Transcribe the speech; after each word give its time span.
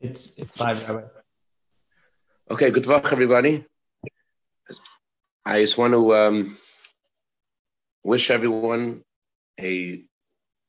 It's 0.00 0.36
it's 0.38 0.50
five, 0.50 0.88
Rabbi. 0.88 1.06
Okay, 2.50 2.70
good 2.70 2.86
luck, 2.86 3.12
everybody. 3.12 3.64
I 5.44 5.60
just 5.60 5.78
want 5.78 5.94
to 5.94 6.14
um, 6.14 6.56
wish 8.02 8.30
everyone 8.30 9.02
a 9.58 10.02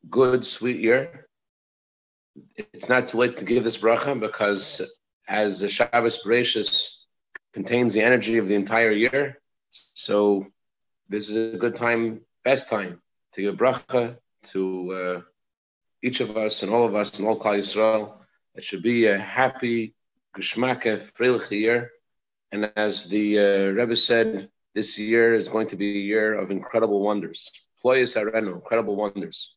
good, 0.10 0.46
sweet 0.46 0.80
year. 0.80 1.28
It's 2.56 2.88
not 2.88 3.10
too 3.10 3.18
late 3.18 3.38
to 3.38 3.46
give 3.46 3.64
this 3.64 3.78
bracha 3.78 4.18
because 4.20 4.82
as 5.28 5.60
the 5.60 5.70
Shabbos 5.70 6.24
Bereshis 6.24 7.04
contains 7.54 7.94
the 7.94 8.02
energy 8.02 8.38
of 8.38 8.48
the 8.48 8.56
entire 8.56 8.92
year, 8.92 9.38
so 9.94 10.46
this 11.10 11.30
is 11.30 11.56
a 11.56 11.58
good 11.58 11.76
time, 11.76 12.22
best 12.46 12.70
time 12.70 13.02
to 13.34 13.42
give 13.42 13.56
bracha 13.56 14.18
to 14.44 14.94
uh, 14.94 15.22
each 16.02 16.20
of 16.20 16.38
us 16.38 16.64
and 16.64 16.72
all 16.72 16.86
of 16.86 16.96
us 16.96 17.20
and 17.20 17.28
all 17.28 17.40
Klal 17.40 17.60
Yisrael. 17.60 18.18
It 18.56 18.64
should 18.64 18.84
be 18.84 19.06
a 19.06 19.18
happy, 19.18 19.96
geschmacke, 20.36 21.00
freiliche 21.14 21.60
year. 21.60 21.92
And 22.52 22.72
as 22.76 23.08
the 23.08 23.40
uh, 23.40 23.68
Rebbe 23.72 23.96
said, 23.96 24.50
this 24.74 24.98
year 24.98 25.34
is 25.34 25.50
going 25.50 25.68
to 25.68 25.76
be 25.76 26.00
a 26.00 26.02
year 26.02 26.34
of 26.34 26.52
incredible 26.52 27.02
wonders. 27.02 27.52
Ployas 27.84 28.16
Arenu, 28.16 28.54
incredible 28.54 28.96
wonders. 28.96 29.56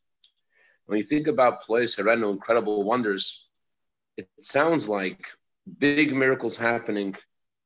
When 0.85 0.97
you 0.97 1.03
think 1.03 1.27
about 1.27 1.63
Ployas 1.63 1.97
Arenu, 1.99 2.31
incredible 2.31 2.83
wonders, 2.83 3.47
it 4.17 4.29
sounds 4.39 4.87
like 4.87 5.27
big 5.79 6.13
miracles 6.13 6.57
happening 6.57 7.15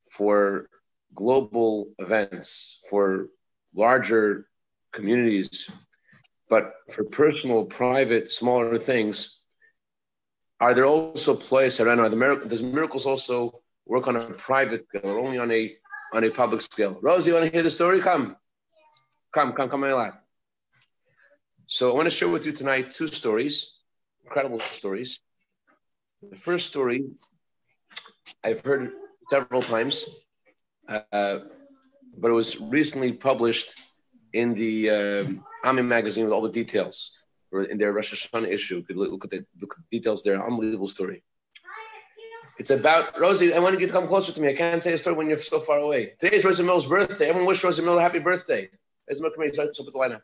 for 0.10 0.70
global 1.14 1.92
events, 2.00 2.80
for 2.90 3.28
larger 3.76 4.46
communities, 4.92 5.70
but 6.50 6.74
for 6.92 7.04
personal, 7.04 7.66
private, 7.66 8.32
smaller 8.32 8.78
things, 8.78 9.44
are 10.60 10.74
there 10.74 10.86
also 10.86 11.36
places 11.36 11.80
around? 11.80 12.00
Are 12.00 12.10
the 12.10 12.16
miracle, 12.16 12.50
does 12.50 12.64
miracles 12.64 13.06
also 13.06 13.54
work 13.86 14.08
on 14.08 14.16
a 14.16 14.20
private 14.20 14.84
scale 14.84 15.12
or 15.12 15.20
only 15.20 15.38
on 15.38 15.52
a 15.52 15.76
on 16.12 16.24
a 16.24 16.30
public 16.32 16.62
scale? 16.62 16.98
Rose, 17.02 17.28
you 17.28 17.34
want 17.34 17.46
to 17.46 17.52
hear 17.52 17.64
the 17.64 17.72
story? 17.72 18.00
Come, 18.02 18.36
come, 19.32 19.54
come, 19.54 19.70
come, 19.70 19.82
my 19.82 19.94
lap. 19.94 20.24
So 21.68 21.92
I 21.92 21.94
want 21.94 22.08
to 22.08 22.10
share 22.10 22.28
with 22.30 22.46
you 22.48 22.52
tonight 22.52 22.92
two 22.92 23.08
stories, 23.08 23.78
incredible 24.26 24.60
stories. 24.60 25.20
The 26.28 26.36
first 26.36 26.68
story 26.68 27.06
I've 28.44 28.66
heard 28.66 28.92
several 29.30 29.62
times, 29.62 30.06
uh, 30.90 31.40
but 32.18 32.32
it 32.32 32.34
was 32.34 32.60
recently 32.60 33.14
published 33.14 33.80
in 34.34 34.54
the 34.54 34.90
um, 34.90 35.46
Ami 35.64 35.82
magazine 35.82 36.26
with 36.26 36.34
all 36.34 36.42
the 36.42 36.50
details, 36.50 37.18
or 37.52 37.64
in 37.64 37.78
their 37.78 37.94
Rosh 37.94 38.14
Hashanah 38.14 38.50
issue. 38.50 38.84
Could 38.84 38.98
look 38.98 39.26
at 39.26 39.32
the, 39.32 39.46
look 39.60 39.76
at 39.78 39.84
the 39.90 39.98
details 39.98 40.24
there. 40.24 40.44
Unbelievable 40.44 40.88
story. 40.88 41.24
It's 42.60 42.72
about 42.72 43.18
Rosie. 43.18 43.54
I 43.54 43.60
want 43.60 43.80
you 43.80 43.88
to 43.88 43.92
come 43.92 44.08
closer 44.08 44.34
to 44.34 44.42
me. 44.42 44.50
I 44.50 44.54
can't 44.54 44.84
say 44.84 44.94
a 44.94 44.98
story 44.98 45.16
when 45.16 45.30
you're 45.30 45.40
so 45.40 45.62
far 45.62 45.80
away. 45.80 46.14
Today 46.20 46.36
is 46.36 46.44
Rosie 46.44 46.64
Miller's 46.64 46.86
birthday. 46.86 47.30
Everyone 47.30 47.48
wish 47.48 47.64
Rosie 47.64 47.82
Miller 47.82 48.00
a 48.00 48.02
happy 48.02 48.20
birthday. 48.20 48.70
As 49.10 49.20
here, 49.20 49.72
so 49.74 49.84
put 49.84 49.94
the 49.94 49.98
line 49.98 50.12
up. 50.12 50.22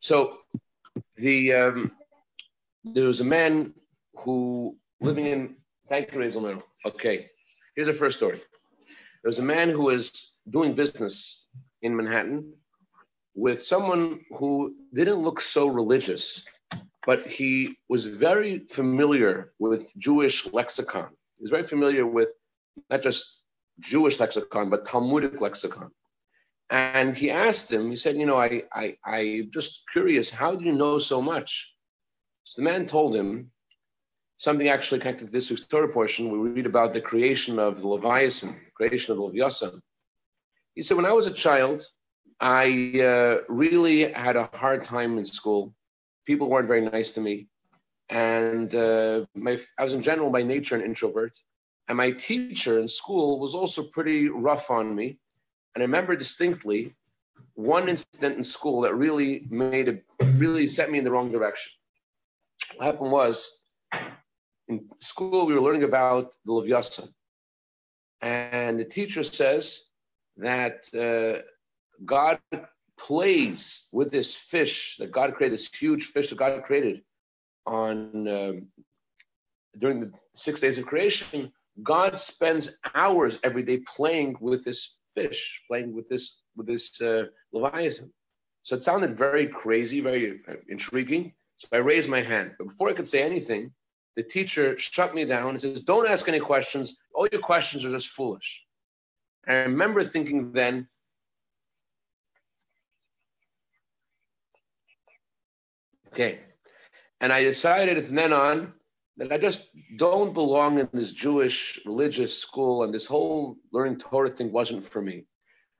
So, 0.00 0.38
the 1.16 1.52
um, 1.52 1.92
there 2.84 3.04
was 3.04 3.20
a 3.20 3.24
man 3.24 3.74
who 4.16 4.76
living 5.00 5.26
in. 5.26 5.56
Thank 5.88 6.12
you, 6.12 6.20
Rosie 6.20 6.40
Miller. 6.40 6.62
Okay, 6.86 7.26
here's 7.76 7.86
the 7.86 7.94
first 7.94 8.16
story. 8.16 8.38
There 9.22 9.28
was 9.28 9.38
a 9.38 9.44
man 9.44 9.68
who 9.68 9.82
was 9.82 10.38
doing 10.48 10.74
business 10.74 11.44
in 11.82 11.94
Manhattan 11.94 12.54
with 13.40 13.62
someone 13.62 14.20
who 14.38 14.74
didn't 14.92 15.22
look 15.26 15.40
so 15.40 15.66
religious, 15.66 16.44
but 17.06 17.26
he 17.26 17.74
was 17.88 18.06
very 18.06 18.58
familiar 18.58 19.54
with 19.58 19.90
Jewish 19.96 20.52
lexicon. 20.52 21.08
He 21.38 21.42
was 21.44 21.50
very 21.50 21.62
familiar 21.62 22.06
with 22.06 22.30
not 22.90 23.00
just 23.00 23.42
Jewish 23.80 24.20
lexicon, 24.20 24.68
but 24.68 24.84
Talmudic 24.84 25.40
lexicon. 25.40 25.90
And 26.68 27.16
he 27.16 27.30
asked 27.30 27.72
him, 27.72 27.88
he 27.88 27.96
said, 27.96 28.16
You 28.16 28.26
know, 28.26 28.36
I, 28.36 28.64
I, 28.74 28.96
I'm 29.04 29.50
just 29.50 29.84
curious, 29.90 30.28
how 30.28 30.54
do 30.54 30.62
you 30.66 30.72
know 30.72 30.98
so 30.98 31.22
much? 31.22 31.74
So 32.44 32.60
the 32.60 32.70
man 32.70 32.84
told 32.84 33.16
him 33.16 33.50
something 34.36 34.68
actually 34.68 35.00
connected 35.00 35.26
to 35.26 35.32
this 35.32 35.48
story 35.48 35.88
portion. 35.88 36.30
We 36.30 36.50
read 36.50 36.66
about 36.66 36.92
the 36.92 37.00
creation 37.00 37.58
of 37.58 37.80
the 37.80 37.88
Leviathan, 37.88 38.54
creation 38.74 39.12
of 39.12 39.16
the 39.16 39.24
Leviathan. 39.24 39.80
He 40.74 40.82
said, 40.82 40.98
When 40.98 41.06
I 41.06 41.12
was 41.12 41.26
a 41.26 41.32
child, 41.32 41.86
I 42.40 43.00
uh, 43.00 43.44
really 43.48 44.10
had 44.12 44.36
a 44.36 44.48
hard 44.54 44.84
time 44.84 45.18
in 45.18 45.24
school. 45.24 45.74
People 46.26 46.48
weren't 46.48 46.68
very 46.68 46.80
nice 46.80 47.12
to 47.12 47.20
me. 47.20 47.48
And 48.08 48.74
uh, 48.74 49.26
my, 49.34 49.58
I 49.78 49.84
was 49.84 49.94
in 49.94 50.02
general 50.02 50.30
by 50.30 50.42
nature 50.42 50.74
an 50.74 50.82
introvert. 50.82 51.38
And 51.86 51.98
my 51.98 52.12
teacher 52.12 52.78
in 52.78 52.88
school 52.88 53.40
was 53.40 53.54
also 53.54 53.82
pretty 53.92 54.28
rough 54.28 54.70
on 54.70 54.94
me. 54.94 55.18
And 55.74 55.82
I 55.82 55.84
remember 55.84 56.16
distinctly 56.16 56.94
one 57.54 57.88
incident 57.88 58.36
in 58.36 58.44
school 58.44 58.82
that 58.82 58.94
really 58.94 59.46
made 59.50 59.88
it, 59.88 60.04
really 60.36 60.66
set 60.66 60.90
me 60.90 60.98
in 60.98 61.04
the 61.04 61.10
wrong 61.10 61.30
direction. 61.30 61.72
What 62.76 62.86
happened 62.86 63.12
was 63.12 63.60
in 64.68 64.88
school, 64.98 65.46
we 65.46 65.54
were 65.54 65.60
learning 65.60 65.84
about 65.84 66.34
the 66.44 66.52
Leviathan. 66.52 67.08
And 68.22 68.78
the 68.78 68.84
teacher 68.84 69.22
says 69.22 69.90
that 70.36 70.84
uh, 70.94 71.42
God 72.04 72.38
plays 72.98 73.88
with 73.92 74.10
this 74.10 74.36
fish 74.36 74.96
that 74.98 75.10
God 75.10 75.34
created, 75.34 75.58
this 75.58 75.74
huge 75.74 76.04
fish 76.04 76.30
that 76.30 76.38
God 76.38 76.62
created 76.64 77.02
on 77.66 78.28
um, 78.28 78.68
during 79.78 80.00
the 80.00 80.12
six 80.34 80.60
days 80.60 80.78
of 80.78 80.86
creation. 80.86 81.52
God 81.82 82.18
spends 82.18 82.78
hours 82.94 83.38
every 83.42 83.62
day 83.62 83.78
playing 83.96 84.36
with 84.40 84.64
this 84.64 84.98
fish, 85.14 85.62
playing 85.68 85.94
with 85.94 86.08
this 86.08 86.42
with 86.56 86.66
this 86.66 87.00
uh, 87.00 87.26
leviathan. 87.52 88.12
So 88.64 88.76
it 88.76 88.84
sounded 88.84 89.16
very 89.16 89.46
crazy, 89.46 90.00
very 90.00 90.40
uh, 90.48 90.54
intriguing. 90.68 91.32
So 91.56 91.68
I 91.72 91.78
raised 91.78 92.08
my 92.08 92.20
hand, 92.20 92.52
but 92.58 92.68
before 92.68 92.88
I 92.90 92.92
could 92.92 93.08
say 93.08 93.22
anything, 93.22 93.72
the 94.16 94.22
teacher 94.22 94.76
shut 94.78 95.14
me 95.14 95.24
down 95.24 95.50
and 95.50 95.60
says, 95.60 95.82
"Don't 95.82 96.08
ask 96.08 96.28
any 96.28 96.40
questions. 96.40 96.96
All 97.14 97.28
your 97.30 97.40
questions 97.40 97.84
are 97.84 97.90
just 97.90 98.08
foolish." 98.08 98.64
And 99.46 99.56
I 99.56 99.62
remember 99.62 100.04
thinking 100.04 100.52
then, 100.52 100.88
Okay. 106.12 106.40
And 107.20 107.32
I 107.32 107.42
decided 107.42 108.02
from 108.04 108.14
then 108.16 108.32
on 108.32 108.72
that 109.16 109.32
I 109.32 109.38
just 109.38 109.68
don't 109.96 110.32
belong 110.32 110.78
in 110.78 110.88
this 110.92 111.12
Jewish 111.12 111.80
religious 111.84 112.36
school 112.36 112.82
and 112.82 112.92
this 112.92 113.06
whole 113.06 113.56
learning 113.72 113.98
Torah 113.98 114.30
thing 114.30 114.50
wasn't 114.50 114.84
for 114.84 115.02
me. 115.02 115.24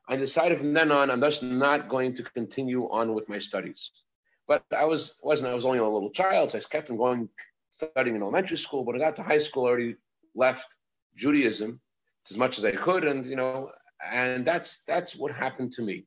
I 0.09 0.17
decided 0.17 0.59
from 0.59 0.75
then 0.75 0.93
on 0.93 1.11
I'm 1.11 1.21
just 1.21 1.43
not 1.43 1.89
going 1.89 2.15
to 2.15 2.23
continue 2.23 2.91
on 2.91 3.15
with 3.15 3.29
my 3.29 3.39
studies. 3.39 3.91
But 4.47 4.65
I 4.77 4.85
was 4.85 5.17
wasn't 5.23 5.51
I 5.53 5.55
was 5.55 5.65
only 5.65 5.79
a 5.79 5.87
little 5.87 6.11
child, 6.11 6.51
so 6.51 6.59
I 6.59 6.61
kept 6.61 6.91
on 6.91 6.97
going 6.97 7.29
studying 7.73 8.17
in 8.17 8.23
elementary 8.23 8.59
school. 8.59 8.85
But 8.85 8.97
I 8.97 8.99
got 8.99 9.17
to 9.17 9.23
high 9.23 9.39
school, 9.39 9.65
already 9.65 9.97
left 10.35 10.75
Judaism 11.17 11.81
as 12.29 12.37
much 12.37 12.59
as 12.59 12.65
I 12.65 12.73
could, 12.73 13.05
and 13.05 13.25
you 13.25 13.37
know, 13.37 13.71
and 14.05 14.45
that's 14.45 14.85
that's 14.85 15.15
what 15.15 15.33
happened 15.33 15.73
to 15.75 15.83
me. 15.83 16.07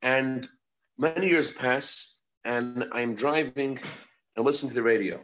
And 0.00 0.46
many 0.96 1.28
years 1.28 1.50
pass, 1.50 2.13
and 2.44 2.84
I'm 2.92 3.14
driving 3.14 3.78
and 4.36 4.44
listen 4.44 4.68
to 4.68 4.74
the 4.74 4.82
radio. 4.82 5.16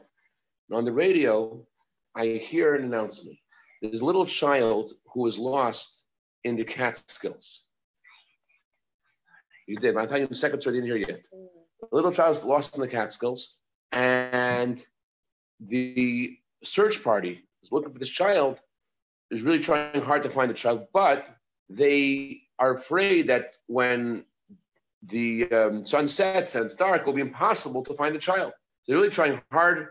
And 0.68 0.78
on 0.78 0.84
the 0.84 0.92
radio, 0.92 1.66
I 2.14 2.26
hear 2.26 2.74
an 2.74 2.84
announcement. 2.84 3.36
There's 3.82 4.00
a 4.00 4.04
little 4.04 4.26
child 4.26 4.90
who 5.12 5.22
was 5.22 5.38
lost 5.38 6.06
in 6.44 6.56
the 6.56 6.64
Catskills. 6.64 7.64
You 9.66 9.76
did. 9.76 9.96
I 9.96 10.06
thought 10.06 10.16
you 10.16 10.22
were 10.22 10.28
the 10.28 10.34
secretary 10.34 10.76
didn't 10.76 10.88
hear 10.88 11.08
yet. 11.08 11.28
A 11.90 11.94
little 11.94 12.12
child 12.12 12.30
was 12.30 12.44
lost 12.44 12.74
in 12.74 12.80
the 12.80 12.88
Catskills, 12.88 13.56
and 13.92 14.84
the 15.60 16.36
search 16.64 17.02
party 17.02 17.44
is 17.62 17.72
looking 17.72 17.92
for 17.92 17.98
this 17.98 18.08
child. 18.08 18.60
Is 19.30 19.42
really 19.42 19.60
trying 19.60 20.02
hard 20.02 20.24
to 20.24 20.28
find 20.28 20.50
the 20.50 20.54
child, 20.54 20.88
but 20.92 21.24
they 21.68 22.42
are 22.58 22.74
afraid 22.74 23.28
that 23.28 23.56
when 23.68 24.24
the 25.04 25.50
um, 25.50 25.84
sun 25.84 26.08
sets 26.08 26.54
and 26.54 26.66
it's 26.66 26.74
dark, 26.74 27.00
it 27.00 27.06
will 27.06 27.14
be 27.14 27.20
impossible 27.20 27.82
to 27.84 27.94
find 27.94 28.14
the 28.14 28.18
child. 28.18 28.52
They're 28.86 28.96
really 28.96 29.10
trying 29.10 29.40
hard, 29.50 29.88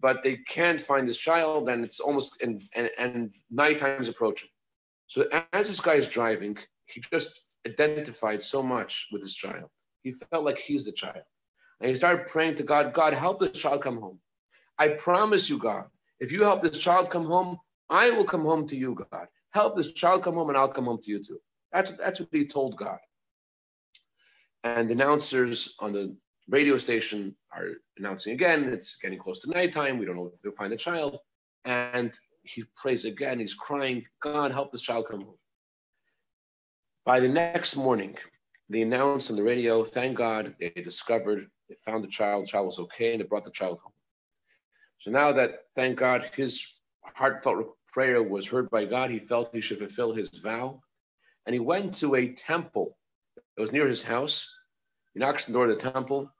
but 0.00 0.22
they 0.22 0.36
can't 0.36 0.80
find 0.80 1.08
this 1.08 1.18
child, 1.18 1.68
and 1.68 1.84
it's 1.84 2.00
almost 2.00 2.42
and 2.42 2.62
and, 2.74 2.90
and 2.98 3.34
nighttime 3.50 4.00
is 4.00 4.08
approaching. 4.08 4.48
So 5.06 5.28
as 5.52 5.68
this 5.68 5.80
guy 5.80 5.94
is 5.94 6.08
driving, 6.08 6.58
he 6.86 7.02
just 7.12 7.46
identified 7.66 8.42
so 8.42 8.62
much 8.62 9.08
with 9.12 9.22
this 9.22 9.34
child. 9.34 9.68
He 10.02 10.12
felt 10.12 10.44
like 10.44 10.58
he's 10.58 10.86
the 10.86 10.92
child, 10.92 11.24
and 11.80 11.90
he 11.90 11.96
started 11.96 12.26
praying 12.26 12.56
to 12.56 12.62
God. 12.62 12.92
God, 12.92 13.14
help 13.14 13.40
this 13.40 13.52
child 13.52 13.82
come 13.82 14.00
home. 14.00 14.20
I 14.78 14.88
promise 14.88 15.48
you, 15.48 15.58
God, 15.58 15.84
if 16.20 16.32
you 16.32 16.42
help 16.42 16.62
this 16.62 16.78
child 16.78 17.10
come 17.10 17.26
home, 17.26 17.58
I 17.90 18.10
will 18.10 18.24
come 18.24 18.42
home 18.42 18.66
to 18.68 18.76
you, 18.76 18.94
God. 19.10 19.26
Help 19.50 19.76
this 19.76 19.92
child 19.92 20.22
come 20.22 20.34
home, 20.34 20.48
and 20.48 20.58
I'll 20.58 20.68
come 20.68 20.86
home 20.86 21.00
to 21.02 21.10
you 21.10 21.22
too. 21.22 21.40
That's 21.72 21.92
that's 21.92 22.20
what 22.20 22.28
he 22.32 22.46
told 22.46 22.76
God 22.76 22.98
and 24.64 24.88
the 24.88 24.94
announcers 24.94 25.74
on 25.80 25.92
the 25.92 26.16
radio 26.48 26.78
station 26.78 27.34
are 27.52 27.70
announcing 27.98 28.32
again, 28.34 28.64
it's 28.64 28.96
getting 28.96 29.18
close 29.18 29.40
to 29.40 29.50
nighttime. 29.50 29.98
We 29.98 30.06
don't 30.06 30.16
know 30.16 30.30
if 30.32 30.40
they'll 30.40 30.52
find 30.52 30.72
the 30.72 30.76
child. 30.76 31.18
And 31.64 32.16
he 32.42 32.64
prays 32.76 33.04
again. 33.04 33.38
He's 33.38 33.54
crying, 33.54 34.04
God, 34.20 34.50
help 34.50 34.72
this 34.72 34.82
child 34.82 35.06
come 35.08 35.22
home. 35.22 35.34
By 37.04 37.20
the 37.20 37.28
next 37.28 37.76
morning, 37.76 38.16
they 38.68 38.82
announced 38.82 39.30
on 39.30 39.36
the 39.36 39.42
radio, 39.42 39.84
thank 39.84 40.16
God, 40.16 40.54
they 40.60 40.70
discovered, 40.70 41.46
they 41.68 41.76
found 41.84 42.04
the 42.04 42.08
child, 42.08 42.44
the 42.44 42.48
child 42.48 42.66
was 42.66 42.78
okay, 42.78 43.12
and 43.12 43.20
they 43.20 43.26
brought 43.26 43.44
the 43.44 43.50
child 43.50 43.78
home. 43.82 43.92
So 44.98 45.10
now 45.10 45.32
that, 45.32 45.64
thank 45.74 45.98
God, 45.98 46.30
his 46.34 46.64
heartfelt 47.02 47.76
prayer 47.92 48.22
was 48.22 48.48
heard 48.48 48.70
by 48.70 48.84
God, 48.84 49.10
he 49.10 49.18
felt 49.18 49.54
he 49.54 49.60
should 49.60 49.78
fulfill 49.78 50.14
his 50.14 50.28
vow. 50.28 50.80
And 51.46 51.54
he 51.54 51.60
went 51.60 51.94
to 51.94 52.14
a 52.14 52.32
temple 52.32 52.96
that 53.56 53.62
was 53.62 53.72
near 53.72 53.88
his 53.88 54.02
house. 54.02 54.48
He 55.14 55.20
knocks 55.20 55.48
on 55.48 55.52
the 55.52 55.58
door 55.58 55.68
of 55.68 55.78
the 55.78 55.90
temple, 55.90 56.30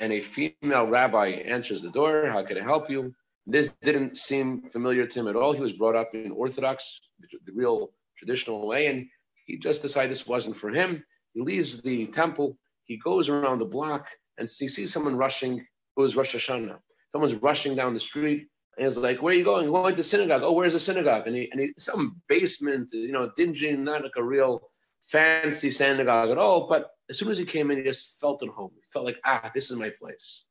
and 0.00 0.12
a 0.12 0.20
female 0.20 0.86
rabbi 0.86 1.28
answers 1.28 1.82
the 1.82 1.90
door. 1.90 2.26
How 2.26 2.42
can 2.42 2.58
I 2.58 2.62
help 2.62 2.88
you? 2.90 3.14
This 3.46 3.68
didn't 3.82 4.16
seem 4.16 4.62
familiar 4.68 5.06
to 5.06 5.20
him 5.20 5.28
at 5.28 5.36
all. 5.36 5.52
He 5.52 5.60
was 5.60 5.72
brought 5.72 5.96
up 5.96 6.14
in 6.14 6.30
Orthodox, 6.30 7.00
the, 7.18 7.52
real 7.52 7.92
traditional 8.16 8.66
way, 8.66 8.86
and 8.86 9.06
he 9.46 9.58
just 9.58 9.82
decided 9.82 10.10
this 10.10 10.26
wasn't 10.26 10.56
for 10.56 10.70
him. 10.70 11.04
He 11.34 11.40
leaves 11.40 11.82
the 11.82 12.06
temple, 12.06 12.56
he 12.84 12.98
goes 12.98 13.28
around 13.28 13.58
the 13.58 13.64
block, 13.64 14.06
and 14.38 14.48
he 14.48 14.68
sees 14.68 14.92
someone 14.92 15.16
rushing. 15.16 15.58
It 15.58 15.66
was 15.96 16.14
Rosh 16.14 16.36
Hashanah. 16.36 16.78
Someone's 17.10 17.34
rushing 17.34 17.74
down 17.74 17.94
the 17.94 18.00
street, 18.00 18.46
and 18.76 18.86
he's 18.86 18.96
like, 18.96 19.20
"Where 19.20 19.34
are 19.34 19.36
you 19.36 19.44
going? 19.44 19.66
Going 19.66 19.94
to 19.96 20.04
synagogue. 20.04 20.42
Oh, 20.42 20.52
where's 20.52 20.72
the 20.72 20.80
synagogue?" 20.80 21.26
And 21.26 21.36
he, 21.36 21.50
and 21.50 21.60
he, 21.60 21.72
some 21.78 22.22
basement, 22.28 22.90
you 22.92 23.12
know, 23.12 23.30
dingy, 23.36 23.72
not 23.76 24.02
like 24.02 24.16
a 24.16 24.22
real 24.22 24.70
fancy 25.02 25.70
synagogue 25.70 26.30
at 26.30 26.38
all. 26.38 26.68
But 26.68 26.90
as 27.10 27.18
soon 27.18 27.30
as 27.30 27.38
he 27.38 27.44
came 27.44 27.70
in, 27.70 27.78
he 27.78 27.84
just 27.84 28.20
felt 28.20 28.42
at 28.42 28.48
home. 28.48 28.70
He 28.74 28.82
felt 28.92 29.04
like, 29.04 29.20
ah, 29.24 29.50
this 29.54 29.70
is 29.70 29.78
my 29.78 29.90
place. 29.90 30.46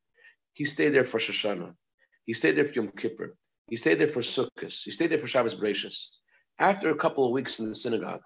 He 0.53 0.65
stayed 0.65 0.89
there 0.89 1.03
for 1.03 1.18
Rosh 1.18 1.30
Hashanah. 1.30 1.74
He 2.25 2.33
stayed 2.33 2.56
there 2.56 2.65
for 2.65 2.74
Yom 2.74 2.89
Kippur. 2.89 3.36
He 3.68 3.77
stayed 3.77 4.00
there 4.00 4.07
for 4.07 4.19
Sukkot. 4.19 4.83
He 4.83 4.92
stayed 4.92 5.07
there 5.07 5.18
for 5.18 5.27
Shabbos 5.27 5.56
Bereshis. 5.56 6.09
After 6.59 6.89
a 6.89 6.95
couple 6.95 7.25
of 7.25 7.31
weeks 7.31 7.59
in 7.59 7.68
the 7.68 7.75
synagogue, 7.75 8.21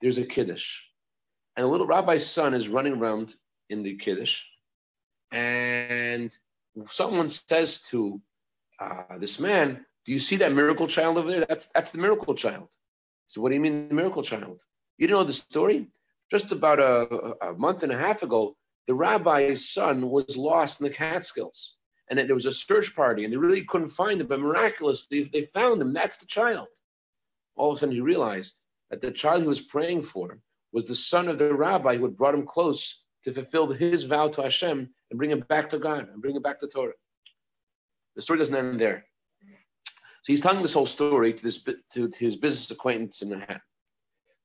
there's 0.00 0.18
a 0.18 0.26
kiddush, 0.26 0.82
and 1.56 1.66
a 1.66 1.68
little 1.68 1.86
rabbi's 1.86 2.26
son 2.26 2.54
is 2.54 2.68
running 2.68 2.92
around 2.92 3.34
in 3.68 3.82
the 3.82 3.96
kiddush, 3.96 4.44
and 5.32 6.30
someone 6.86 7.28
says 7.28 7.82
to 7.88 8.20
uh, 8.78 9.18
this 9.18 9.40
man, 9.40 9.84
"Do 10.04 10.12
you 10.12 10.20
see 10.20 10.36
that 10.36 10.52
miracle 10.52 10.86
child 10.86 11.18
over 11.18 11.30
there? 11.30 11.44
That's 11.46 11.68
that's 11.68 11.90
the 11.90 11.98
miracle 11.98 12.34
child." 12.34 12.68
So, 13.26 13.40
what 13.40 13.48
do 13.48 13.56
you 13.56 13.60
mean, 13.60 13.88
the 13.88 13.94
miracle 13.94 14.22
child? 14.22 14.62
You 14.98 15.08
know 15.08 15.24
the 15.24 15.32
story? 15.32 15.86
Just 16.30 16.52
about 16.52 16.80
a, 16.80 17.48
a 17.48 17.54
month 17.54 17.82
and 17.82 17.92
a 17.92 17.96
half 17.96 18.22
ago, 18.22 18.56
the 18.86 18.94
rabbi's 18.94 19.70
son 19.70 20.10
was 20.10 20.36
lost 20.36 20.80
in 20.80 20.88
the 20.88 20.94
Catskills 20.94 21.76
and 22.10 22.18
there 22.18 22.34
was 22.34 22.46
a 22.46 22.52
search 22.52 22.94
party 22.94 23.24
and 23.24 23.32
they 23.32 23.36
really 23.36 23.64
couldn't 23.64 23.88
find 23.88 24.20
him, 24.20 24.26
but 24.26 24.40
miraculously 24.40 25.24
they 25.24 25.42
found 25.42 25.80
him. 25.80 25.92
That's 25.92 26.16
the 26.18 26.26
child. 26.26 26.68
All 27.56 27.70
of 27.70 27.76
a 27.76 27.80
sudden 27.80 27.94
he 27.94 28.00
realized 28.00 28.60
that 28.90 29.00
the 29.00 29.10
child 29.10 29.42
he 29.42 29.48
was 29.48 29.60
praying 29.60 30.02
for 30.02 30.40
was 30.72 30.84
the 30.84 30.94
son 30.94 31.28
of 31.28 31.38
the 31.38 31.54
rabbi 31.54 31.96
who 31.96 32.04
had 32.04 32.16
brought 32.16 32.34
him 32.34 32.46
close 32.46 33.04
to 33.24 33.32
fulfill 33.32 33.70
his 33.72 34.04
vow 34.04 34.28
to 34.28 34.42
Hashem 34.42 34.88
and 35.10 35.18
bring 35.18 35.30
him 35.30 35.44
back 35.48 35.68
to 35.70 35.78
God 35.78 36.08
and 36.08 36.20
bring 36.22 36.36
him 36.36 36.42
back 36.42 36.60
to 36.60 36.68
Torah. 36.68 36.92
The 38.16 38.22
story 38.22 38.38
doesn't 38.38 38.54
end 38.54 38.80
there. 38.80 39.04
So 40.22 40.32
he's 40.32 40.40
telling 40.40 40.62
this 40.62 40.74
whole 40.74 40.86
story 40.86 41.32
to 41.32 41.42
this 41.42 41.64
to, 41.92 42.10
his 42.18 42.36
business 42.36 42.70
acquaintance 42.70 43.22
in 43.22 43.30
Manhattan. 43.30 43.60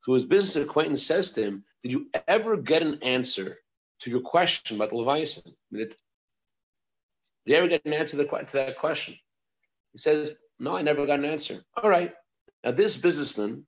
So 0.04 0.14
his 0.14 0.26
business 0.26 0.56
acquaintance 0.56 1.06
says 1.06 1.32
to 1.34 1.44
him, 1.44 1.66
"Did 1.82 1.92
you 1.92 2.10
ever 2.28 2.58
get 2.58 2.82
an 2.82 3.02
answer 3.04 3.58
to 4.00 4.10
your 4.10 4.22
question 4.22 4.76
about 4.76 4.90
the 4.90 4.98
Leviathan?" 4.98 5.54
Did 5.72 5.96
you 7.46 7.56
ever 7.56 7.68
get 7.68 7.86
an 7.86 7.94
answer 7.94 8.18
to 8.18 8.24
that 8.54 8.78
question? 8.78 9.16
He 9.92 9.98
says, 9.98 10.36
No, 10.60 10.78
I 10.78 10.82
never 10.82 11.06
got 11.06 11.20
an 11.20 11.26
answer. 11.26 11.62
All 11.76 11.90
right. 11.90 12.14
Now, 12.64 12.72
this 12.72 12.98
businessman, 12.98 13.66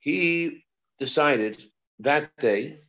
he 0.00 0.64
decided 0.98 1.64
that 2.00 2.30
day 2.38 2.80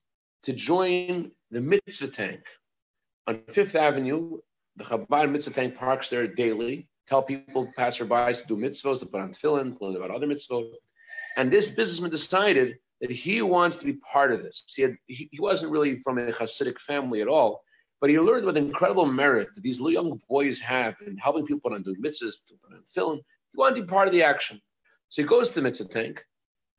to 0.43 0.53
join 0.53 1.31
the 1.51 1.61
mitzvah 1.61 2.07
tank 2.07 2.41
on 3.25 3.43
Fifth 3.49 3.75
Avenue. 3.75 4.39
The 4.75 4.83
Chabad 4.83 5.31
mitzvah 5.31 5.53
tank 5.53 5.75
parks 5.75 6.09
there 6.09 6.27
daily, 6.27 6.87
tell 7.07 7.23
people, 7.23 7.71
passersby 7.75 8.33
to 8.33 8.47
do 8.47 8.57
mitzvahs, 8.57 8.99
to 8.99 9.05
put 9.07 9.21
on 9.21 9.31
tefillin, 9.31 9.77
to 9.77 9.85
learn 9.85 9.95
about 9.95 10.11
other 10.11 10.27
mitzvahs. 10.27 10.71
And 11.37 11.51
this 11.51 11.69
businessman 11.69 12.09
decided 12.09 12.79
that 12.99 13.11
he 13.11 13.43
wants 13.43 13.77
to 13.77 13.85
be 13.85 13.93
part 13.93 14.33
of 14.33 14.41
this. 14.41 14.65
He, 14.75 14.81
had, 14.81 14.97
he, 15.05 15.29
he 15.31 15.39
wasn't 15.39 15.71
really 15.71 15.97
from 15.97 16.17
a 16.17 16.31
Hasidic 16.31 16.79
family 16.79 17.21
at 17.21 17.27
all, 17.27 17.63
but 18.01 18.09
he 18.09 18.19
learned 18.19 18.45
what 18.45 18.57
incredible 18.57 19.05
merit 19.05 19.49
that 19.53 19.61
these 19.61 19.79
young 19.79 20.19
boys 20.27 20.59
have 20.59 20.95
in 21.05 21.15
helping 21.17 21.45
people 21.45 21.73
on 21.73 21.83
doing 21.83 22.01
mitzvahs, 22.01 22.33
on 22.65 22.81
film. 22.91 23.17
He 23.17 23.57
wanted 23.57 23.75
to 23.75 23.81
be 23.83 23.87
part 23.87 24.07
of 24.07 24.13
the 24.13 24.23
action. 24.23 24.59
So 25.09 25.21
he 25.21 25.27
goes 25.27 25.49
to 25.49 25.55
the 25.55 25.61
mitzvah 25.61 25.89
tank 25.89 26.25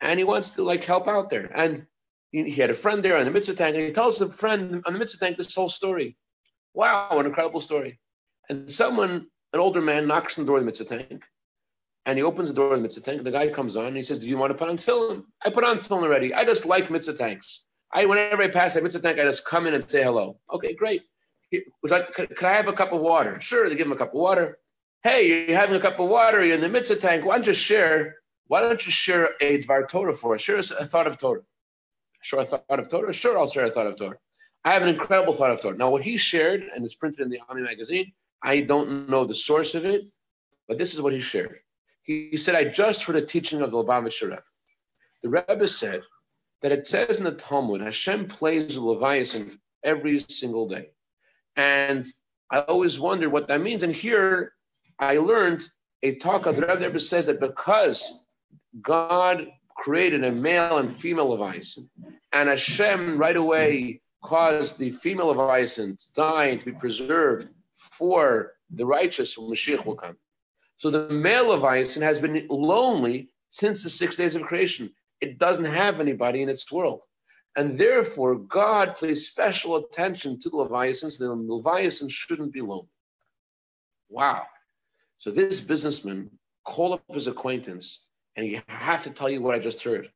and 0.00 0.18
he 0.18 0.24
wants 0.24 0.50
to 0.50 0.64
like 0.64 0.82
help 0.82 1.06
out 1.06 1.30
there. 1.30 1.50
And 1.54 1.86
he, 2.32 2.50
he 2.50 2.60
had 2.60 2.70
a 2.70 2.74
friend 2.74 3.04
there 3.04 3.16
on 3.16 3.24
the 3.24 3.30
mitzvah 3.30 3.54
tank 3.54 3.76
and 3.76 3.84
he 3.84 3.92
tells 3.92 4.18
the 4.18 4.28
friend 4.28 4.82
on 4.86 4.92
the 4.92 4.98
mitzvah 4.98 5.24
tank 5.24 5.36
this 5.36 5.54
whole 5.54 5.70
story. 5.70 6.16
Wow, 6.74 7.08
an 7.12 7.26
incredible 7.26 7.60
story. 7.60 8.00
And 8.48 8.68
someone, 8.68 9.28
an 9.52 9.60
older 9.60 9.80
man, 9.80 10.08
knocks 10.08 10.36
on 10.36 10.44
the 10.44 10.50
door 10.50 10.58
of 10.58 10.64
the 10.64 10.66
mitzvah 10.66 10.84
tank 10.84 11.24
and 12.08 12.16
he 12.16 12.24
opens 12.24 12.48
the 12.48 12.54
door 12.54 12.72
of 12.72 12.78
the 12.78 12.82
mitzvah 12.82 13.02
tank. 13.02 13.22
The 13.22 13.30
guy 13.30 13.50
comes 13.50 13.76
on 13.76 13.88
and 13.88 13.96
he 13.96 14.02
says, 14.02 14.20
Do 14.20 14.28
you 14.28 14.38
want 14.38 14.50
to 14.50 14.56
put 14.56 14.70
on 14.70 14.78
tefillin? 14.78 15.24
I 15.44 15.50
put 15.50 15.62
on 15.62 15.76
tefillin 15.76 16.04
already. 16.04 16.32
I 16.32 16.42
just 16.42 16.64
like 16.64 16.90
mitzvah 16.90 17.12
tanks. 17.12 17.66
I 17.92 18.06
whenever 18.06 18.42
I 18.42 18.48
pass 18.48 18.76
a 18.76 18.80
mitzvah 18.80 19.02
tank, 19.02 19.20
I 19.20 19.24
just 19.24 19.44
come 19.44 19.66
in 19.66 19.74
and 19.74 19.88
say 19.88 20.02
hello. 20.02 20.38
Okay, 20.50 20.72
great. 20.72 21.02
Would 21.52 21.90
like, 21.90 22.14
could, 22.14 22.34
could 22.34 22.46
I 22.46 22.54
have 22.54 22.66
a 22.66 22.72
cup 22.72 22.92
of 22.92 23.02
water? 23.02 23.38
Sure, 23.42 23.68
they 23.68 23.76
give 23.76 23.86
him 23.86 23.92
a 23.92 23.96
cup 23.96 24.14
of 24.14 24.20
water. 24.20 24.58
Hey, 25.02 25.48
you're 25.48 25.58
having 25.58 25.76
a 25.76 25.80
cup 25.80 26.00
of 26.00 26.08
water. 26.08 26.42
You're 26.42 26.54
in 26.54 26.62
the 26.62 26.70
mitzvah 26.70 26.96
tank. 26.96 27.26
Why 27.26 27.34
don't 27.34 27.46
you 27.46 27.52
share? 27.52 28.16
Why 28.46 28.62
don't 28.62 28.84
you 28.86 28.90
share 28.90 29.34
a 29.42 29.62
dvar 29.62 29.86
Torah 29.86 30.14
for 30.14 30.34
us? 30.34 30.40
Share 30.40 30.56
a 30.56 30.62
thought 30.62 31.06
of 31.06 31.18
Torah. 31.18 31.42
Sure, 32.22 32.40
a 32.40 32.46
thought 32.46 32.64
of 32.70 32.88
Torah. 32.88 33.12
Sure, 33.12 33.38
I'll 33.38 33.50
share 33.50 33.66
a 33.66 33.70
thought 33.70 33.86
of 33.86 33.96
Torah. 33.96 34.16
I 34.64 34.72
have 34.72 34.80
an 34.80 34.88
incredible 34.88 35.34
thought 35.34 35.50
of 35.50 35.60
Torah. 35.60 35.76
Now, 35.76 35.90
what 35.90 36.02
he 36.02 36.16
shared, 36.16 36.62
and 36.74 36.82
it's 36.82 36.94
printed 36.94 37.20
in 37.20 37.28
the 37.28 37.40
Ami 37.50 37.60
magazine, 37.60 38.12
I 38.42 38.62
don't 38.62 39.10
know 39.10 39.26
the 39.26 39.34
source 39.34 39.74
of 39.74 39.84
it, 39.84 40.04
but 40.66 40.78
this 40.78 40.94
is 40.94 41.02
what 41.02 41.12
he 41.12 41.20
shared. 41.20 41.58
He, 42.08 42.38
said, 42.38 42.54
I 42.54 42.64
just 42.64 43.02
heard 43.02 43.16
a 43.16 43.20
teaching 43.20 43.60
of 43.60 43.70
the 43.70 43.76
Lubavitcher 43.76 44.30
Rebbe. 44.30 44.42
The 45.22 45.28
Rebbe 45.28 45.68
said 45.68 46.00
that 46.62 46.72
it 46.72 46.88
says 46.88 47.18
in 47.18 47.24
the 47.24 47.32
Talmud, 47.32 47.82
Hashem 47.82 48.28
plays 48.28 48.76
the 48.76 48.80
Leviathan 48.80 49.60
every 49.84 50.18
single 50.20 50.66
day. 50.66 50.86
And 51.54 52.06
I 52.50 52.60
always 52.60 52.98
wondered 52.98 53.28
what 53.28 53.48
that 53.48 53.60
means. 53.60 53.82
And 53.82 53.94
here 53.94 54.54
I 54.98 55.18
learned 55.18 55.68
a 56.02 56.14
talk 56.14 56.46
of 56.46 56.56
the 56.56 56.62
Rebbe 56.62 56.80
never 56.80 56.98
says 56.98 57.26
that 57.26 57.40
because 57.40 58.24
God 58.80 59.46
created 59.76 60.24
a 60.24 60.32
male 60.32 60.78
and 60.78 60.90
female 60.90 61.28
Leviathan, 61.28 61.90
and 62.32 62.48
Hashem 62.48 63.18
right 63.18 63.36
away 63.36 64.00
caused 64.24 64.78
the 64.78 64.92
female 64.92 65.26
Leviathan 65.26 65.96
to 65.96 66.12
die 66.14 66.46
and 66.46 66.58
to 66.58 66.64
be 66.64 66.72
preserved 66.72 67.48
for 67.74 68.54
the 68.70 68.86
righteous 68.86 69.36
when 69.36 69.50
Mashiach 69.50 69.84
will 69.84 69.94
come. 69.94 70.16
So 70.78 70.90
the 70.90 71.12
male 71.12 71.48
Leviathan 71.48 72.02
has 72.02 72.20
been 72.20 72.46
lonely 72.48 73.30
since 73.50 73.82
the 73.82 73.90
six 73.90 74.16
days 74.16 74.36
of 74.36 74.42
creation 74.42 74.92
it 75.20 75.38
doesn't 75.38 75.64
have 75.64 76.00
anybody 76.00 76.42
in 76.42 76.48
its 76.48 76.70
world. 76.70 77.04
And 77.56 77.76
therefore, 77.76 78.36
God 78.36 78.96
pays 79.00 79.28
special 79.28 79.76
attention 79.76 80.38
to 80.40 80.48
the 80.48 80.56
Leviathans. 80.56 81.18
The 81.18 81.28
Leviathan 81.28 82.08
shouldn't 82.08 82.52
be 82.52 82.60
lonely. 82.60 82.88
Wow. 84.08 84.46
So 85.18 85.32
this 85.32 85.60
businessman 85.60 86.30
called 86.64 86.92
up 86.92 87.02
his 87.12 87.26
acquaintance, 87.26 88.06
and 88.36 88.46
he 88.46 88.60
have 88.68 89.02
to 89.02 89.10
tell 89.10 89.28
you 89.28 89.42
what 89.42 89.56
I 89.56 89.58
just 89.58 89.82
heard. 89.82 90.08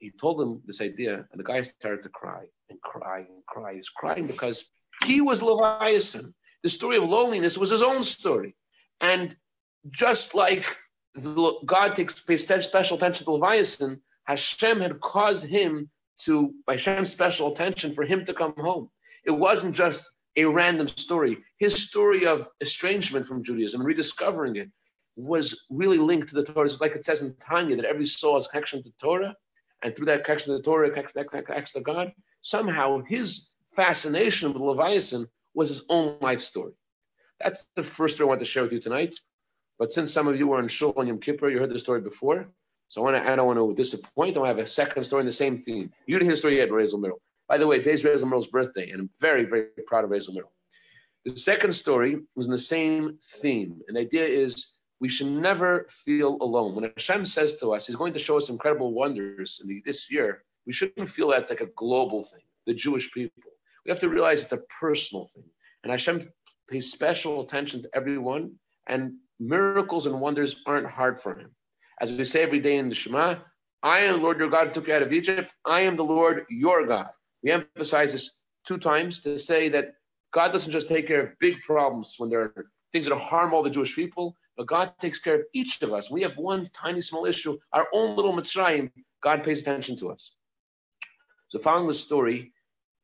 He 0.00 0.10
told 0.10 0.40
him 0.40 0.62
this 0.66 0.80
idea, 0.80 1.26
and 1.30 1.38
the 1.38 1.44
guy 1.44 1.62
started 1.62 2.02
to 2.02 2.08
cry 2.08 2.46
and 2.68 2.80
cry 2.80 3.18
and 3.20 3.46
cry. 3.46 3.74
He's 3.74 3.88
crying 3.88 4.26
because 4.26 4.68
he 5.04 5.20
was 5.20 5.42
Leviathan. 5.42 6.34
The 6.64 6.68
story 6.68 6.96
of 6.96 7.08
loneliness 7.08 7.56
was 7.56 7.70
his 7.70 7.82
own 7.82 8.02
story. 8.02 8.56
And 9.00 9.36
just 9.90 10.34
like 10.34 10.76
God 11.64 11.96
takes 11.96 12.20
pays 12.20 12.46
special 12.46 12.96
attention 12.96 13.24
to 13.24 13.32
Leviathan, 13.32 14.00
Hashem 14.24 14.80
had 14.80 15.00
caused 15.00 15.46
him 15.46 15.90
to, 16.24 16.52
by 16.66 16.74
Hashem's 16.74 17.12
special 17.12 17.52
attention, 17.52 17.92
for 17.92 18.04
him 18.04 18.24
to 18.24 18.34
come 18.34 18.54
home. 18.58 18.90
It 19.24 19.32
wasn't 19.32 19.74
just 19.74 20.10
a 20.36 20.44
random 20.44 20.88
story. 20.88 21.38
His 21.58 21.88
story 21.88 22.26
of 22.26 22.48
estrangement 22.60 23.26
from 23.26 23.42
Judaism 23.42 23.80
and 23.80 23.86
rediscovering 23.86 24.56
it 24.56 24.70
was 25.16 25.64
really 25.70 25.98
linked 25.98 26.28
to 26.28 26.34
the 26.34 26.44
Torah. 26.44 26.66
It's 26.66 26.80
like 26.80 26.94
it 26.94 27.06
says 27.06 27.22
in 27.22 27.34
Tanya 27.36 27.76
that 27.76 27.86
every 27.86 28.06
soul 28.06 28.34
has 28.34 28.46
connection 28.46 28.82
to 28.82 28.92
Torah, 29.00 29.34
and 29.82 29.94
through 29.94 30.06
that 30.06 30.24
connection 30.24 30.52
to 30.52 30.58
the 30.58 30.62
Torah, 30.62 30.90
connection 30.90 31.80
to 31.80 31.84
God. 31.84 32.12
Somehow, 32.42 33.02
his 33.06 33.52
fascination 33.74 34.52
with 34.52 34.62
Leviathan 34.62 35.26
was 35.54 35.68
his 35.68 35.84
own 35.88 36.18
life 36.20 36.40
story. 36.40 36.72
That's 37.40 37.66
the 37.74 37.82
first 37.82 38.16
story 38.16 38.28
I 38.28 38.30
want 38.30 38.40
to 38.40 38.46
share 38.46 38.62
with 38.62 38.72
you 38.72 38.80
tonight. 38.80 39.14
But 39.78 39.92
since 39.92 40.12
some 40.12 40.28
of 40.28 40.38
you 40.38 40.46
were 40.48 40.60
in 40.60 40.68
Shul 40.68 40.94
on 40.96 41.06
Yom 41.06 41.18
Kippur, 41.18 41.50
you 41.50 41.58
heard 41.58 41.70
the 41.70 41.78
story 41.78 42.00
before. 42.00 42.48
So 42.88 43.00
I, 43.00 43.04
want 43.04 43.24
to, 43.24 43.30
I 43.30 43.36
don't 43.36 43.46
want 43.46 43.58
to 43.58 43.74
disappoint. 43.74 44.38
I 44.38 44.46
have 44.46 44.58
a 44.58 44.66
second 44.66 45.04
story 45.04 45.20
in 45.20 45.26
the 45.26 45.32
same 45.32 45.58
theme. 45.58 45.92
You 46.06 46.14
didn't 46.14 46.28
hear 46.28 46.32
the 46.32 46.38
story 46.38 46.56
yet, 46.58 46.70
Razel 46.70 47.00
Middle. 47.00 47.20
By 47.48 47.58
the 47.58 47.66
way, 47.66 47.78
today's 47.78 48.04
Razel 48.04 48.24
Middle's 48.24 48.48
birthday, 48.48 48.90
and 48.90 49.00
I'm 49.00 49.10
very, 49.20 49.44
very 49.44 49.68
proud 49.86 50.04
of 50.04 50.10
Razel 50.10 50.34
Middle. 50.34 50.52
The 51.24 51.36
second 51.36 51.72
story 51.72 52.20
was 52.36 52.46
in 52.46 52.52
the 52.52 52.58
same 52.58 53.18
theme. 53.20 53.80
And 53.88 53.96
the 53.96 54.00
idea 54.00 54.26
is 54.26 54.78
we 55.00 55.08
should 55.08 55.26
never 55.26 55.86
feel 55.90 56.38
alone. 56.40 56.74
When 56.74 56.84
Hashem 56.84 57.26
says 57.26 57.58
to 57.58 57.72
us, 57.72 57.86
He's 57.86 57.96
going 57.96 58.12
to 58.14 58.18
show 58.20 58.36
us 58.36 58.48
incredible 58.48 58.92
wonders 58.92 59.60
in 59.62 59.68
the, 59.68 59.82
this 59.84 60.10
year, 60.10 60.44
we 60.66 60.72
shouldn't 60.72 61.08
feel 61.08 61.28
that's 61.28 61.50
like 61.50 61.60
a 61.60 61.66
global 61.66 62.22
thing, 62.22 62.42
the 62.66 62.74
Jewish 62.74 63.12
people. 63.12 63.42
We 63.84 63.90
have 63.90 64.00
to 64.00 64.08
realize 64.08 64.42
it's 64.42 64.52
a 64.52 64.62
personal 64.80 65.26
thing. 65.26 65.44
And 65.82 65.92
Hashem 65.92 66.28
pays 66.68 66.90
special 66.90 67.40
attention 67.42 67.82
to 67.82 67.90
everyone, 67.94 68.54
and 68.86 69.14
miracles 69.38 70.06
and 70.06 70.20
wonders 70.20 70.62
aren't 70.66 70.86
hard 70.86 71.18
for 71.18 71.38
Him. 71.38 71.54
As 72.00 72.12
we 72.12 72.24
say 72.24 72.42
every 72.42 72.60
day 72.60 72.76
in 72.76 72.88
the 72.88 72.94
Shema, 72.94 73.36
I 73.82 74.00
am 74.00 74.16
the 74.16 74.22
Lord 74.22 74.38
your 74.38 74.48
God 74.48 74.68
who 74.68 74.74
took 74.74 74.88
you 74.88 74.94
out 74.94 75.02
of 75.02 75.12
Egypt. 75.12 75.54
I 75.64 75.80
am 75.80 75.96
the 75.96 76.04
Lord 76.04 76.44
your 76.50 76.86
God. 76.86 77.10
We 77.42 77.52
emphasize 77.52 78.12
this 78.12 78.44
two 78.66 78.78
times 78.78 79.20
to 79.22 79.38
say 79.38 79.68
that 79.70 79.94
God 80.32 80.52
doesn't 80.52 80.72
just 80.72 80.88
take 80.88 81.06
care 81.06 81.24
of 81.24 81.38
big 81.38 81.60
problems 81.60 82.14
when 82.18 82.28
there 82.28 82.40
are 82.40 82.66
things 82.92 83.08
that 83.08 83.16
harm 83.16 83.54
all 83.54 83.62
the 83.62 83.70
Jewish 83.70 83.94
people, 83.94 84.36
but 84.56 84.66
God 84.66 84.92
takes 85.00 85.18
care 85.18 85.36
of 85.36 85.42
each 85.52 85.82
of 85.82 85.92
us. 85.92 86.10
We 86.10 86.22
have 86.22 86.36
one 86.36 86.66
tiny 86.72 87.00
small 87.00 87.26
issue, 87.26 87.58
our 87.72 87.86
own 87.92 88.16
little 88.16 88.32
Mitzrayim. 88.32 88.90
God 89.22 89.44
pays 89.44 89.62
attention 89.62 89.96
to 89.98 90.10
us. 90.10 90.34
So, 91.48 91.58
following 91.58 91.88
the 91.88 91.94
story 91.94 92.52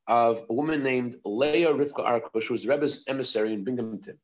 of 0.07 0.43
a 0.49 0.53
woman 0.53 0.83
named 0.83 1.15
Leah 1.23 1.73
Rivka 1.73 2.05
Arkush, 2.05 2.47
who 2.47 2.53
was 2.53 2.67
Rebbe's 2.67 3.03
emissary 3.07 3.53
in 3.53 3.63
Binghamton. 3.63 4.19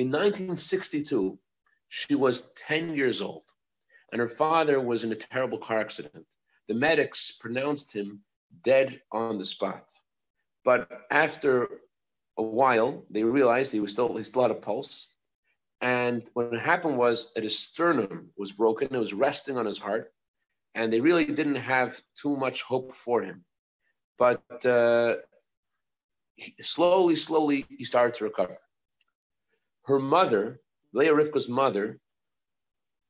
In 0.00 0.06
1962, 0.06 1.38
she 1.90 2.14
was 2.14 2.54
10 2.54 2.96
years 2.96 3.20
old, 3.20 3.44
and 4.10 4.18
her 4.18 4.30
father 4.30 4.80
was 4.80 5.04
in 5.04 5.12
a 5.12 5.14
terrible 5.14 5.58
car 5.58 5.78
accident. 5.78 6.24
The 6.68 6.74
medics 6.74 7.32
pronounced 7.32 7.92
him 7.92 8.22
dead 8.62 9.02
on 9.12 9.36
the 9.36 9.44
spot. 9.44 9.92
But 10.64 10.88
after 11.10 11.82
a 12.38 12.42
while, 12.42 13.04
they 13.10 13.24
realized 13.24 13.72
he 13.72 13.80
was 13.80 13.90
still 13.90 14.16
he 14.16 14.22
still 14.22 14.40
had 14.40 14.50
a 14.50 14.54
pulse. 14.68 15.16
And 15.82 16.26
what 16.32 16.58
happened 16.58 16.96
was 16.96 17.34
that 17.34 17.44
his 17.44 17.58
sternum 17.58 18.30
was 18.38 18.52
broken. 18.52 18.94
It 18.94 18.98
was 18.98 19.12
resting 19.12 19.58
on 19.58 19.66
his 19.66 19.78
heart, 19.78 20.14
and 20.74 20.90
they 20.90 21.00
really 21.00 21.26
didn't 21.26 21.66
have 21.76 22.02
too 22.16 22.36
much 22.36 22.62
hope 22.62 22.94
for 22.94 23.20
him. 23.20 23.44
But 24.16 24.64
uh, 24.64 25.16
slowly, 26.58 27.16
slowly, 27.16 27.66
he 27.68 27.84
started 27.84 28.14
to 28.14 28.24
recover. 28.24 28.56
Her 29.86 29.98
mother, 29.98 30.60
Leah 30.92 31.14
Rivka's 31.14 31.48
mother, 31.48 31.98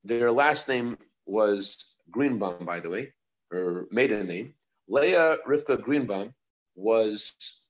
their 0.05 0.33
last 0.33 0.69
name 0.69 0.97
was 1.27 1.97
Greenbaum, 2.11 2.65
by 2.65 2.81
the 2.81 2.91
way, 2.91 3.11
her 3.51 3.87
maiden 3.91 4.27
name. 4.27 4.55
Leah 4.89 5.39
Rivka 5.47 5.81
Greenbaum 5.81 6.35
was 6.75 7.67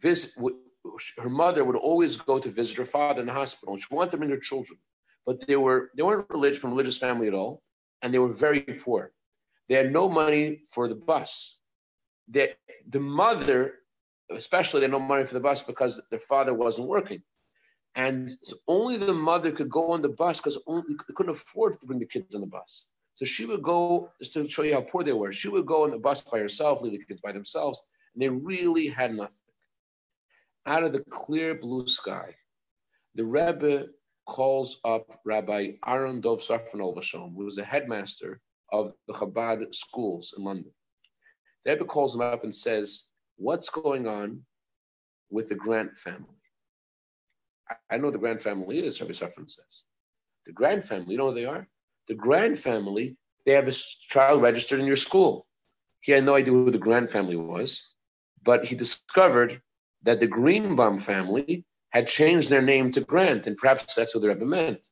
visit. 0.00 0.32
Her 1.18 1.28
mother 1.28 1.64
would 1.64 1.76
always 1.76 2.16
go 2.16 2.38
to 2.38 2.48
visit 2.48 2.76
her 2.78 2.86
father 2.86 3.20
in 3.20 3.26
the 3.26 3.32
hospital, 3.32 3.74
and 3.74 3.82
she 3.82 3.94
wanted 3.94 4.12
to 4.12 4.16
bring 4.16 4.30
her 4.30 4.38
children, 4.38 4.78
but 5.26 5.46
they 5.46 5.56
were 5.56 5.90
they 5.96 6.02
weren't 6.02 6.30
religious 6.30 6.58
from 6.58 6.70
a 6.70 6.74
religious 6.74 6.98
family 6.98 7.28
at 7.28 7.34
all, 7.34 7.60
and 8.02 8.12
they 8.12 8.18
were 8.18 8.32
very 8.32 8.62
poor. 8.62 9.12
They 9.68 9.74
had 9.74 9.92
no 9.92 10.08
money 10.08 10.62
for 10.72 10.88
the 10.88 10.94
bus. 10.94 11.58
The 12.28 12.54
the 12.88 13.00
mother, 13.00 13.74
especially, 14.30 14.80
they 14.80 14.84
had 14.84 14.92
no 14.92 15.00
money 15.00 15.24
for 15.24 15.34
the 15.34 15.40
bus 15.40 15.62
because 15.62 16.00
their 16.10 16.20
father 16.20 16.54
wasn't 16.54 16.88
working, 16.88 17.22
and 17.94 18.30
only 18.66 18.96
the 18.96 19.12
mother 19.12 19.50
could 19.52 19.70
go 19.70 19.92
on 19.92 20.02
the 20.02 20.08
bus 20.08 20.38
because 20.38 20.58
only 20.66 20.94
couldn't 21.14 21.32
afford 21.32 21.72
to 21.80 21.86
bring 21.86 21.98
the 21.98 22.06
kids 22.06 22.34
on 22.34 22.40
the 22.40 22.46
bus. 22.46 22.86
So 23.16 23.24
she 23.24 23.46
would 23.46 23.62
go, 23.62 24.12
just 24.20 24.34
to 24.34 24.48
show 24.48 24.62
you 24.62 24.74
how 24.74 24.82
poor 24.82 25.02
they 25.02 25.12
were, 25.12 25.32
she 25.32 25.48
would 25.48 25.66
go 25.66 25.84
on 25.84 25.90
the 25.90 25.98
bus 25.98 26.20
by 26.20 26.38
herself, 26.38 26.80
leave 26.80 26.92
the 26.92 27.04
kids 27.04 27.20
by 27.20 27.32
themselves, 27.32 27.82
and 28.14 28.22
they 28.22 28.28
really 28.28 28.86
had 28.86 29.14
nothing. 29.14 29.34
Out 30.66 30.84
of 30.84 30.92
the 30.92 31.00
clear 31.10 31.54
blue 31.56 31.86
sky, 31.88 32.36
the 33.16 33.24
Rebbe 33.24 33.86
calls 34.26 34.80
up 34.84 35.20
Rabbi 35.24 35.72
Aaron 35.84 36.20
Dov 36.20 36.40
Safran 36.40 36.94
Vashom, 36.96 37.34
who 37.34 37.44
was 37.44 37.56
the 37.56 37.64
headmaster 37.64 38.40
of 38.70 38.92
the 39.08 39.14
Chabad 39.14 39.74
schools 39.74 40.34
in 40.38 40.44
London. 40.44 40.70
The 41.64 41.72
Rebbe 41.72 41.84
calls 41.86 42.14
him 42.14 42.20
up 42.20 42.44
and 42.44 42.54
says, 42.54 43.08
What's 43.36 43.70
going 43.70 44.06
on 44.06 44.44
with 45.30 45.48
the 45.48 45.54
Grant 45.54 45.98
family? 45.98 46.37
I 47.90 47.98
know 47.98 48.10
the 48.10 48.18
Grant 48.18 48.40
family 48.40 48.84
is, 48.84 49.00
Rabbi 49.00 49.12
Safran 49.12 49.50
says. 49.50 49.84
The 50.46 50.52
Grant 50.52 50.84
family, 50.84 51.12
you 51.12 51.18
know 51.18 51.28
who 51.28 51.34
they 51.34 51.44
are? 51.44 51.66
The 52.06 52.14
Grant 52.14 52.58
family, 52.58 53.16
they 53.44 53.52
have 53.52 53.68
a 53.68 53.72
child 53.72 54.42
registered 54.42 54.80
in 54.80 54.86
your 54.86 54.96
school. 54.96 55.46
He 56.00 56.12
had 56.12 56.24
no 56.24 56.34
idea 56.36 56.52
who 56.52 56.70
the 56.70 56.78
Grant 56.78 57.10
family 57.10 57.36
was, 57.36 57.82
but 58.42 58.64
he 58.64 58.74
discovered 58.74 59.60
that 60.02 60.20
the 60.20 60.26
Greenbaum 60.26 60.98
family 60.98 61.64
had 61.90 62.08
changed 62.08 62.50
their 62.50 62.62
name 62.62 62.92
to 62.92 63.00
Grant, 63.00 63.46
and 63.46 63.56
perhaps 63.56 63.94
that's 63.94 64.14
what 64.14 64.22
the 64.22 64.28
Rebbe 64.28 64.46
meant. 64.46 64.86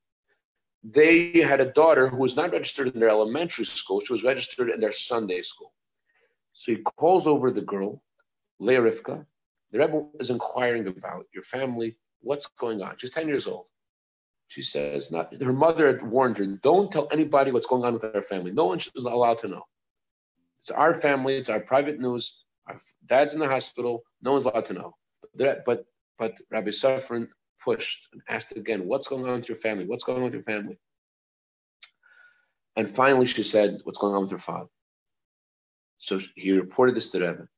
They 0.83 1.40
had 1.40 1.61
a 1.61 1.73
daughter 1.73 2.09
who 2.09 2.18
was 2.18 2.37
not 2.37 2.52
registered 2.52 2.88
in 2.88 3.00
their 3.00 3.09
elementary 3.09 3.64
school, 3.64 4.00
she 4.00 4.12
was 4.12 4.25
registered 4.25 4.71
in 4.71 4.80
their 4.80 4.92
Sunday 4.92 5.42
school. 5.42 5.73
So 6.52 6.73
he 6.73 6.78
calls 6.78 7.26
over 7.26 7.50
the 7.50 7.61
girl, 7.62 8.02
Leah 8.59 8.80
Rivka. 8.80 9.26
The 9.73 9.78
Rebbe 9.78 10.06
is 10.21 10.30
inquiring 10.30 10.87
about 10.87 11.26
your 11.35 11.42
family, 11.42 11.97
what's 12.20 12.46
going 12.58 12.82
on. 12.82 12.96
She's 12.99 13.11
10 13.11 13.28
years 13.28 13.46
old. 13.46 13.68
She 14.49 14.62
says, 14.62 15.11
not 15.11 15.35
her 15.42 15.52
mother 15.52 15.87
had 15.88 16.02
warned 16.02 16.38
her, 16.38 16.46
don't 16.46 16.90
tell 16.90 17.08
anybody 17.11 17.50
what's 17.50 17.66
going 17.66 17.85
on 17.85 17.94
with 17.94 18.04
our 18.04 18.23
family. 18.23 18.52
No 18.52 18.66
one 18.66 18.78
is 18.78 18.90
allowed 19.04 19.38
to 19.38 19.49
know. 19.49 19.62
It's 20.61 20.70
our 20.70 20.94
family, 20.94 21.37
it's 21.37 21.50
our 21.50 21.61
private 21.61 21.99
news. 21.99 22.44
Our 22.68 22.76
dad's 23.06 23.35
in 23.35 23.40
the 23.40 23.49
hospital, 23.49 24.02
no 24.23 24.32
one's 24.32 24.44
allowed 24.44 24.66
to 24.66 24.75
know. 24.75 24.96
But 25.35 25.64
but, 25.64 25.85
but 26.18 26.37
Rabbi 26.50 26.70
Safran 26.70 27.28
pushed 27.62 28.08
and 28.12 28.23
asked 28.28 28.56
again, 28.56 28.87
what's 28.87 29.08
going 29.08 29.25
on 29.25 29.37
with 29.37 29.49
your 29.49 29.58
family? 29.58 29.87
What's 29.87 30.04
going 30.04 30.18
on 30.18 30.25
with 30.25 30.35
your 30.35 30.42
family? 30.42 30.78
And 32.76 32.88
finally 32.88 33.26
she 33.26 33.42
said, 33.42 33.80
what's 33.82 33.99
going 33.99 34.14
on 34.14 34.23
with 34.23 34.30
your 34.30 34.38
father? 34.38 34.68
So 35.99 36.20
he 36.35 36.56
reported 36.58 36.94
this 36.94 37.08
to 37.08 37.20
Rebbe. 37.20 37.49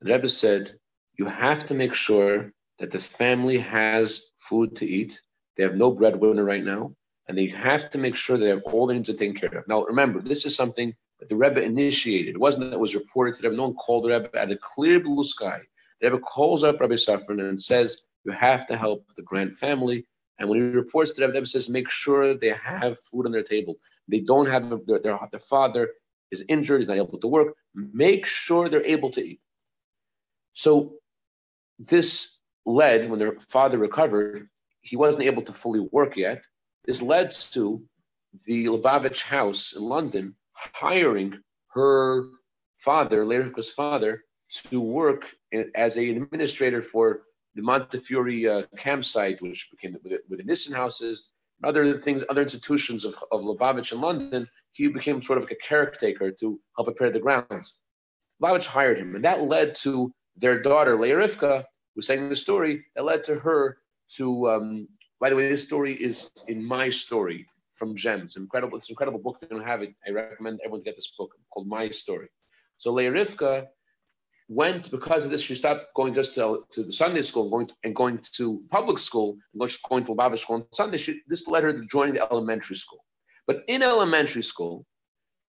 The 0.00 0.12
Rebbe 0.12 0.28
said, 0.28 0.76
you 1.18 1.26
have 1.26 1.66
to 1.66 1.74
make 1.74 1.94
sure 1.94 2.52
that 2.78 2.90
this 2.90 3.06
family 3.06 3.58
has 3.58 4.30
food 4.36 4.76
to 4.76 4.86
eat 4.86 5.20
they 5.56 5.62
have 5.62 5.76
no 5.76 5.92
breadwinner 5.92 6.44
right 6.44 6.64
now, 6.64 6.94
and 7.28 7.36
they 7.36 7.46
have 7.46 7.90
to 7.90 7.98
make 7.98 8.16
sure 8.16 8.36
they 8.36 8.48
have 8.48 8.62
all 8.64 8.86
their 8.86 8.96
needs 8.96 9.14
taken 9.14 9.34
care 9.34 9.58
of. 9.58 9.68
Now, 9.68 9.84
remember, 9.84 10.20
this 10.20 10.46
is 10.46 10.56
something 10.56 10.94
that 11.20 11.28
the 11.28 11.36
Rebbe 11.36 11.62
initiated. 11.62 12.36
It 12.36 12.40
wasn't 12.40 12.70
that 12.70 12.76
it 12.76 12.80
was 12.80 12.94
reported 12.94 13.34
to 13.34 13.42
them. 13.42 13.54
No 13.54 13.64
one 13.64 13.74
called 13.74 14.04
the 14.04 14.08
Rebbe 14.08 14.38
at 14.38 14.50
a 14.50 14.56
clear 14.56 15.00
blue 15.00 15.24
sky. 15.24 15.60
The 16.00 16.10
Rebbe 16.10 16.22
calls 16.22 16.64
up 16.64 16.80
Rabbi 16.80 16.94
Safran 16.94 17.48
and 17.48 17.60
says, 17.60 18.02
you 18.24 18.32
have 18.32 18.66
to 18.68 18.76
help 18.76 19.06
the 19.14 19.22
Grant 19.22 19.54
family. 19.54 20.06
And 20.38 20.48
when 20.48 20.58
he 20.58 20.64
reports 20.76 21.12
to 21.12 21.20
them, 21.20 21.30
the 21.30 21.34
Rebbe 21.34 21.46
says, 21.46 21.68
make 21.68 21.90
sure 21.90 22.34
they 22.34 22.48
have 22.48 22.98
food 22.98 23.26
on 23.26 23.32
their 23.32 23.42
table. 23.42 23.76
They 24.08 24.20
don't 24.20 24.46
have 24.46 24.68
their, 24.86 24.98
their, 24.98 25.18
their 25.30 25.40
father 25.40 25.90
is 26.30 26.44
injured, 26.48 26.80
he's 26.80 26.88
not 26.88 26.96
able 26.96 27.18
to 27.18 27.28
work. 27.28 27.54
Make 27.74 28.24
sure 28.26 28.68
they're 28.68 28.84
able 28.84 29.10
to 29.10 29.20
eat. 29.20 29.40
So 30.54 30.94
this 31.78 32.31
led, 32.64 33.08
when 33.08 33.18
their 33.18 33.38
father 33.40 33.78
recovered, 33.78 34.48
he 34.80 34.96
wasn't 34.96 35.24
able 35.24 35.42
to 35.42 35.52
fully 35.52 35.80
work 35.92 36.16
yet. 36.16 36.44
This 36.84 37.02
led 37.02 37.30
to 37.52 37.82
the 38.46 38.66
Lubavitch 38.66 39.22
house 39.22 39.74
in 39.74 39.82
London 39.82 40.34
hiring 40.52 41.38
her 41.68 42.24
father, 42.76 43.24
Lerika's 43.24 43.70
father, 43.70 44.24
to 44.64 44.80
work 44.80 45.26
as 45.74 45.96
an 45.96 46.22
administrator 46.22 46.82
for 46.82 47.22
the 47.54 47.62
Montefiore 47.62 48.48
uh, 48.48 48.62
campsite, 48.76 49.40
which 49.40 49.68
became 49.70 49.96
with, 50.04 50.20
with 50.28 50.38
the 50.38 50.44
Nissen 50.44 50.74
houses, 50.74 51.32
other 51.64 51.96
things, 51.98 52.24
other 52.28 52.42
institutions 52.42 53.04
of, 53.04 53.14
of 53.30 53.42
Lubavitch 53.42 53.92
in 53.92 54.00
London. 54.00 54.48
He 54.72 54.88
became 54.88 55.22
sort 55.22 55.38
of 55.38 55.44
like 55.44 55.52
a 55.52 55.66
caretaker 55.66 56.30
to 56.32 56.60
help 56.76 56.86
prepare 56.86 57.10
the 57.10 57.20
grounds. 57.20 57.78
Lubavitch 58.42 58.66
hired 58.66 58.98
him, 58.98 59.14
and 59.14 59.24
that 59.24 59.44
led 59.44 59.74
to 59.76 60.12
their 60.36 60.60
daughter, 60.60 60.98
Leah 60.98 61.16
Who 61.94 62.02
sang 62.02 62.28
the 62.28 62.36
story, 62.36 62.84
that 62.94 63.04
led 63.04 63.24
to 63.24 63.36
her 63.36 63.78
to. 64.16 64.48
Um, 64.48 64.88
by 65.20 65.30
the 65.30 65.36
way, 65.36 65.48
this 65.48 65.62
story 65.62 65.94
is 65.94 66.30
in 66.48 66.64
my 66.64 66.88
story 66.88 67.46
from 67.74 67.94
Gems. 67.94 68.36
Incredible. 68.36 68.76
It's 68.76 68.88
an 68.88 68.94
incredible 68.94 69.20
book. 69.20 69.38
If 69.40 69.50
you 69.50 69.56
don't 69.56 69.66
have 69.66 69.82
it, 69.82 69.94
I 70.06 70.10
recommend 70.10 70.60
everyone 70.64 70.80
to 70.80 70.84
get 70.84 70.96
this 70.96 71.12
book 71.16 71.30
called 71.50 71.68
My 71.68 71.90
Story. 71.90 72.28
So 72.78 72.92
Leah 72.92 73.12
Rivka 73.12 73.66
went 74.48 74.90
because 74.90 75.24
of 75.24 75.30
this. 75.30 75.42
She 75.42 75.54
stopped 75.54 75.94
going 75.94 76.14
just 76.14 76.34
to, 76.34 76.64
to 76.72 76.82
the 76.82 76.92
Sunday 76.92 77.22
school 77.22 77.44
and 77.44 77.52
going 77.52 77.66
to, 77.66 77.74
and 77.84 77.94
going 77.94 78.18
to 78.36 78.62
public 78.70 78.98
school 78.98 79.36
and 79.52 79.78
going 79.88 80.04
to 80.04 80.14
Baba 80.14 80.36
school 80.36 80.56
on 80.56 80.66
Sunday. 80.72 80.96
She, 80.98 81.20
this 81.28 81.46
led 81.46 81.62
her 81.64 81.72
to 81.72 81.86
join 81.86 82.14
the 82.14 82.22
elementary 82.22 82.76
school. 82.76 83.04
But 83.46 83.62
in 83.68 83.82
elementary 83.82 84.42
school, 84.42 84.86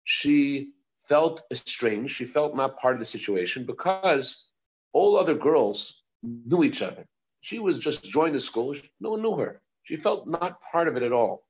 she 0.03 0.71
felt 1.00 1.41
estranged. 1.51 2.15
She 2.15 2.25
felt 2.25 2.55
not 2.55 2.77
part 2.77 2.93
of 2.93 3.00
the 3.00 3.05
situation 3.05 3.65
because 3.65 4.50
all 4.93 5.17
other 5.17 5.35
girls 5.35 6.02
knew 6.23 6.63
each 6.63 6.81
other. 6.83 7.05
She 7.41 7.59
was 7.59 7.79
just 7.79 8.05
joined 8.05 8.35
the 8.35 8.41
school. 8.41 8.75
No 9.01 9.11
one 9.11 9.23
knew 9.23 9.37
her. 9.37 9.61
She 9.83 9.97
felt 9.97 10.27
not 10.27 10.61
part 10.71 10.89
of 10.89 10.97
it 10.97 11.03
at 11.03 11.13
all. 11.13 11.45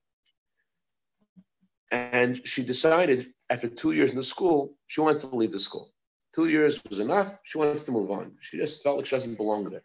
And 1.91 2.45
she 2.47 2.63
decided 2.63 3.33
after 3.49 3.69
two 3.69 3.93
years 3.93 4.11
in 4.11 4.17
the 4.17 4.23
school, 4.23 4.75
she 4.87 5.01
wants 5.01 5.21
to 5.21 5.27
leave 5.35 5.53
the 5.53 5.59
school. 5.59 5.93
Two 6.35 6.49
years 6.49 6.81
was 6.89 6.99
enough. 6.99 7.41
She 7.45 7.59
wants 7.59 7.83
to 7.83 7.93
move 7.93 8.11
on. 8.11 8.33
She 8.41 8.57
just 8.57 8.83
felt 8.83 8.97
like 8.97 9.07
she 9.07 9.15
doesn't 9.15 9.37
belong 9.37 9.65
there. 9.71 9.83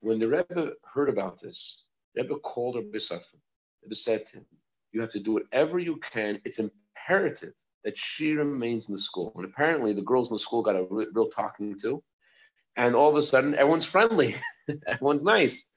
when 0.00 0.20
the 0.20 0.28
Rebbe 0.28 0.72
heard 0.84 1.10
about 1.10 1.40
this, 1.40 1.84
Rebbe 2.16 2.36
called 2.36 2.76
Rabbi 2.76 2.98
Safran. 2.98 3.40
Rebbe 3.82 3.96
said 3.96 4.26
to 4.28 4.38
him, 4.38 4.46
"You 4.92 5.02
have 5.02 5.12
to 5.12 5.20
do 5.20 5.34
whatever 5.34 5.78
you 5.80 5.98
can. 5.98 6.40
It's 6.44 6.60
imperative 6.60 7.54
that 7.84 7.98
she 7.98 8.34
remains 8.34 8.88
in 8.88 8.94
the 8.94 9.00
school." 9.00 9.32
And 9.36 9.46
apparently, 9.46 9.94
the 9.94 10.02
girls 10.02 10.30
in 10.30 10.34
the 10.36 10.40
school 10.40 10.62
got 10.62 10.76
a 10.76 10.86
real 10.90 11.28
talking 11.28 11.78
to, 11.80 12.02
and 12.76 12.94
all 12.94 13.10
of 13.10 13.16
a 13.16 13.22
sudden, 13.22 13.54
everyone's 13.54 13.86
friendly, 13.86 14.34
everyone's 14.86 15.24
nice. 15.24 15.68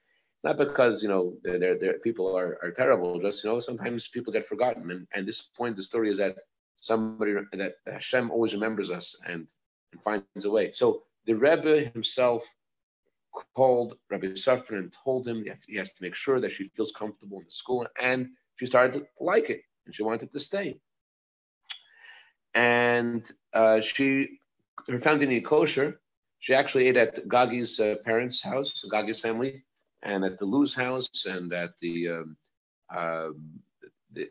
Not 0.44 0.58
because 0.58 1.02
you 1.02 1.10
know 1.10 1.34
they're, 1.44 1.78
they're, 1.78 2.00
people 2.00 2.38
are, 2.38 2.60
are 2.62 2.72
terrible. 2.72 3.20
Just 3.20 3.44
you 3.44 3.50
know, 3.50 3.60
sometimes 3.60 4.08
people 4.08 4.32
get 4.32 4.46
forgotten. 4.46 4.92
And 4.92 5.08
and 5.14 5.28
this 5.28 5.42
point, 5.42 5.76
the 5.76 5.84
story 5.84 6.12
is 6.12 6.20
that 6.20 6.38
somebody 6.86 7.34
that 7.54 7.74
Hashem 7.88 8.30
always 8.30 8.54
remembers 8.54 8.92
us 8.92 9.20
and, 9.26 9.48
and 9.92 10.04
finds 10.04 10.46
a 10.46 10.52
way. 10.52 10.72
So 10.72 11.04
the 11.26 11.34
Rebbe 11.34 11.90
himself 11.94 12.44
called 13.56 13.98
Rabbi 14.10 14.28
Safran 14.28 14.78
and 14.78 14.94
told 15.04 15.28
him 15.28 15.44
he 15.68 15.78
has 15.78 15.94
to 15.94 16.04
make 16.04 16.16
sure 16.16 16.40
that 16.40 16.52
she 16.52 16.66
feels 16.76 16.92
comfortable 16.92 17.40
in 17.40 17.46
the 17.46 17.52
school, 17.52 17.88
and 18.00 18.30
she 18.58 18.66
started 18.66 18.94
to 18.94 19.08
like 19.20 19.50
it, 19.50 19.62
and 19.86 19.96
she 19.96 20.04
wanted 20.04 20.32
to 20.32 20.40
stay. 20.40 20.80
And 22.54 23.30
uh, 23.54 23.82
she, 23.82 24.40
her 24.88 25.00
family 25.00 25.42
kosher. 25.42 26.00
She 26.46 26.54
actually 26.54 26.90
ate 26.90 26.98
at 26.98 27.28
Gagi's 27.28 27.80
uh, 27.80 27.96
parents' 28.06 28.40
house, 28.40 28.86
Gagi's 28.92 29.20
family, 29.20 29.64
and 30.04 30.24
at 30.24 30.38
the 30.38 30.46
Lou's 30.46 30.76
house, 30.76 31.26
and 31.26 31.52
at 31.52 31.76
the, 31.80 32.10
um, 32.10 32.38
uh, 32.96 33.30
the, 34.12 34.30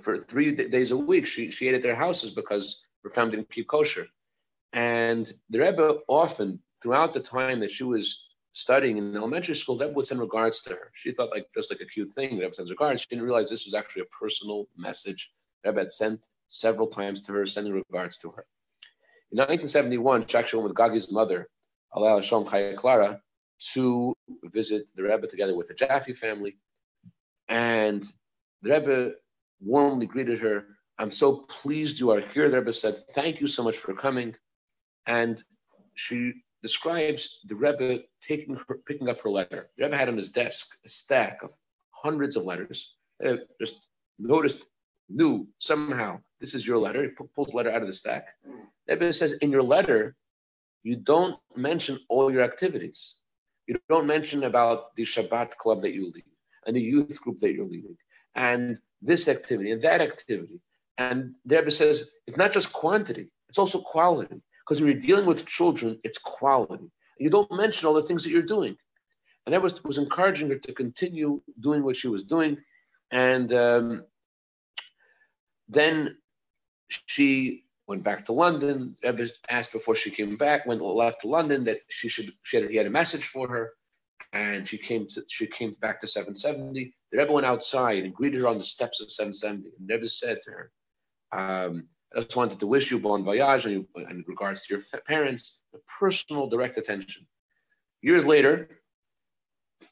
for 0.00 0.24
three 0.24 0.52
days 0.52 0.90
a 0.90 0.96
week. 0.96 1.26
She 1.26 1.50
she 1.50 1.68
ate 1.68 1.74
at 1.74 1.82
their 1.82 1.94
houses 1.94 2.30
because 2.30 2.82
her 3.04 3.10
family 3.10 3.32
didn't 3.36 3.50
keep 3.50 3.68
kosher. 3.68 4.06
And 4.72 5.30
the 5.50 5.58
Rebbe 5.58 5.98
often, 6.08 6.62
throughout 6.82 7.12
the 7.12 7.20
time 7.20 7.60
that 7.60 7.72
she 7.72 7.84
was 7.84 8.24
studying 8.52 8.96
in 8.96 9.14
elementary 9.14 9.54
school, 9.54 9.76
that 9.76 9.92
would 9.92 10.06
send 10.06 10.22
regards 10.22 10.62
to 10.62 10.70
her. 10.70 10.90
She 10.94 11.12
thought 11.12 11.30
like 11.30 11.48
just 11.54 11.70
like 11.70 11.82
a 11.82 11.92
cute 11.94 12.12
thing, 12.12 12.38
that 12.38 12.56
sends 12.56 12.70
regards. 12.70 13.02
She 13.02 13.08
didn't 13.10 13.26
realize 13.26 13.50
this 13.50 13.66
was 13.66 13.74
actually 13.74 14.04
a 14.08 14.16
personal 14.18 14.66
message 14.78 15.30
that 15.62 15.76
had 15.76 15.90
sent 15.90 16.20
several 16.48 16.86
times 16.86 17.20
to 17.20 17.34
her, 17.34 17.44
sending 17.44 17.74
regards 17.74 18.16
to 18.22 18.30
her. 18.30 18.46
In 19.32 19.38
1971, 19.38 20.26
she 20.26 20.36
actually 20.36 20.62
went 20.62 20.70
with 20.70 20.78
Gagi's 20.78 21.10
mother, 21.10 21.48
Alea 21.92 22.22
Shalom 22.22 22.46
Chaya 22.46 22.76
Clara, 22.76 23.20
to 23.74 24.14
visit 24.44 24.86
the 24.96 25.04
Rebbe 25.04 25.26
together 25.26 25.54
with 25.54 25.68
the 25.68 25.74
Jaffe 25.74 26.12
family. 26.14 26.58
And 27.48 28.04
the 28.62 28.70
Rebbe 28.70 29.12
warmly 29.60 30.06
greeted 30.06 30.40
her. 30.40 30.66
I'm 30.98 31.10
so 31.10 31.32
pleased 31.36 32.00
you 32.00 32.10
are 32.10 32.20
here. 32.20 32.48
The 32.50 32.58
Rebbe 32.58 32.72
said, 32.72 32.96
Thank 33.12 33.40
you 33.40 33.46
so 33.46 33.62
much 33.62 33.76
for 33.76 33.94
coming. 33.94 34.34
And 35.06 35.42
she 35.94 36.32
describes 36.62 37.40
the 37.46 37.54
Rebbe 37.54 38.00
taking 38.20 38.56
her, 38.56 38.78
picking 38.86 39.08
up 39.08 39.20
her 39.22 39.30
letter. 39.30 39.68
The 39.76 39.84
Rebbe 39.84 39.96
had 39.96 40.08
on 40.08 40.16
his 40.16 40.30
desk 40.30 40.76
a 40.84 40.88
stack 40.88 41.42
of 41.42 41.50
hundreds 41.90 42.36
of 42.36 42.44
letters. 42.44 42.94
Uh, 43.24 43.36
just 43.60 43.76
noticed, 44.18 44.66
knew 45.10 45.48
somehow 45.58 46.20
this 46.40 46.54
is 46.54 46.66
your 46.66 46.78
letter. 46.78 47.02
He 47.02 47.10
pulls 47.34 47.48
the 47.48 47.56
letter 47.56 47.70
out 47.70 47.82
of 47.82 47.88
the 47.88 47.94
stack. 47.94 48.28
Rebbe 48.88 49.12
says, 49.12 49.32
in 49.32 49.50
your 49.50 49.62
letter, 49.62 50.16
you 50.82 50.96
don't 50.96 51.38
mention 51.54 51.98
all 52.08 52.32
your 52.32 52.42
activities. 52.42 53.16
You 53.66 53.78
don't 53.88 54.06
mention 54.06 54.44
about 54.44 54.94
the 54.96 55.04
Shabbat 55.04 55.56
club 55.56 55.82
that 55.82 55.92
you 55.92 56.10
lead 56.14 56.24
and 56.66 56.74
the 56.74 56.80
youth 56.80 57.20
group 57.20 57.40
that 57.40 57.52
you're 57.52 57.66
leading 57.66 57.96
and 58.34 58.80
this 59.02 59.28
activity 59.28 59.70
and 59.70 59.82
that 59.82 60.00
activity. 60.00 60.60
And 60.98 61.34
the 61.44 61.56
Rebbe 61.56 61.70
says 61.70 62.10
it's 62.26 62.36
not 62.36 62.52
just 62.52 62.72
quantity, 62.72 63.30
it's 63.48 63.58
also 63.58 63.80
quality. 63.80 64.42
Because 64.64 64.80
when 64.80 64.92
you're 64.92 65.00
dealing 65.00 65.26
with 65.26 65.46
children, 65.46 65.98
it's 66.04 66.18
quality. 66.18 66.90
You 67.18 67.30
don't 67.30 67.50
mention 67.50 67.88
all 67.88 67.94
the 67.94 68.02
things 68.02 68.24
that 68.24 68.30
you're 68.30 68.42
doing. 68.42 68.76
And 69.44 69.52
that 69.52 69.62
was, 69.62 69.82
was 69.82 69.98
encouraging 69.98 70.48
her 70.50 70.58
to 70.58 70.72
continue 70.72 71.42
doing 71.58 71.82
what 71.82 71.96
she 71.96 72.08
was 72.08 72.24
doing. 72.24 72.58
And 73.10 73.52
um, 73.52 74.04
then 75.70 76.16
she 77.06 77.64
went 77.86 78.02
back 78.02 78.24
to 78.26 78.32
London. 78.32 78.96
Rebbe 79.02 79.26
asked 79.48 79.72
before 79.72 79.94
she 79.94 80.10
came 80.10 80.36
back, 80.36 80.66
when 80.66 80.80
left 80.80 81.22
to 81.22 81.28
London, 81.28 81.64
that 81.64 81.78
she 81.88 82.08
should 82.08 82.32
she 82.42 82.56
had, 82.58 82.70
he 82.70 82.76
had 82.76 82.86
a 82.86 82.90
message 82.90 83.24
for 83.24 83.48
her, 83.48 83.70
and 84.32 84.66
she 84.66 84.78
came 84.78 85.06
to 85.08 85.24
she 85.28 85.46
came 85.46 85.76
back 85.80 86.00
to 86.00 86.06
770. 86.06 86.92
The 87.12 87.18
Rebbe 87.18 87.32
went 87.32 87.46
outside 87.46 88.04
and 88.04 88.14
greeted 88.14 88.40
her 88.40 88.48
on 88.48 88.58
the 88.58 88.64
steps 88.64 89.00
of 89.00 89.10
770. 89.10 89.70
And 89.78 89.88
the 89.88 89.94
Rebbe 89.94 90.08
said 90.08 90.38
to 90.42 90.50
her, 90.50 90.72
um, 91.32 91.88
I 92.14 92.20
just 92.20 92.36
wanted 92.36 92.58
to 92.60 92.66
wish 92.66 92.90
you 92.90 92.98
bon 92.98 93.24
voyage 93.24 93.66
in 93.66 93.86
regards 94.26 94.66
to 94.66 94.74
your 94.74 94.82
parents, 95.06 95.60
a 95.74 95.78
personal 96.00 96.48
direct 96.48 96.76
attention. 96.76 97.26
Years 98.02 98.26
later, 98.26 98.68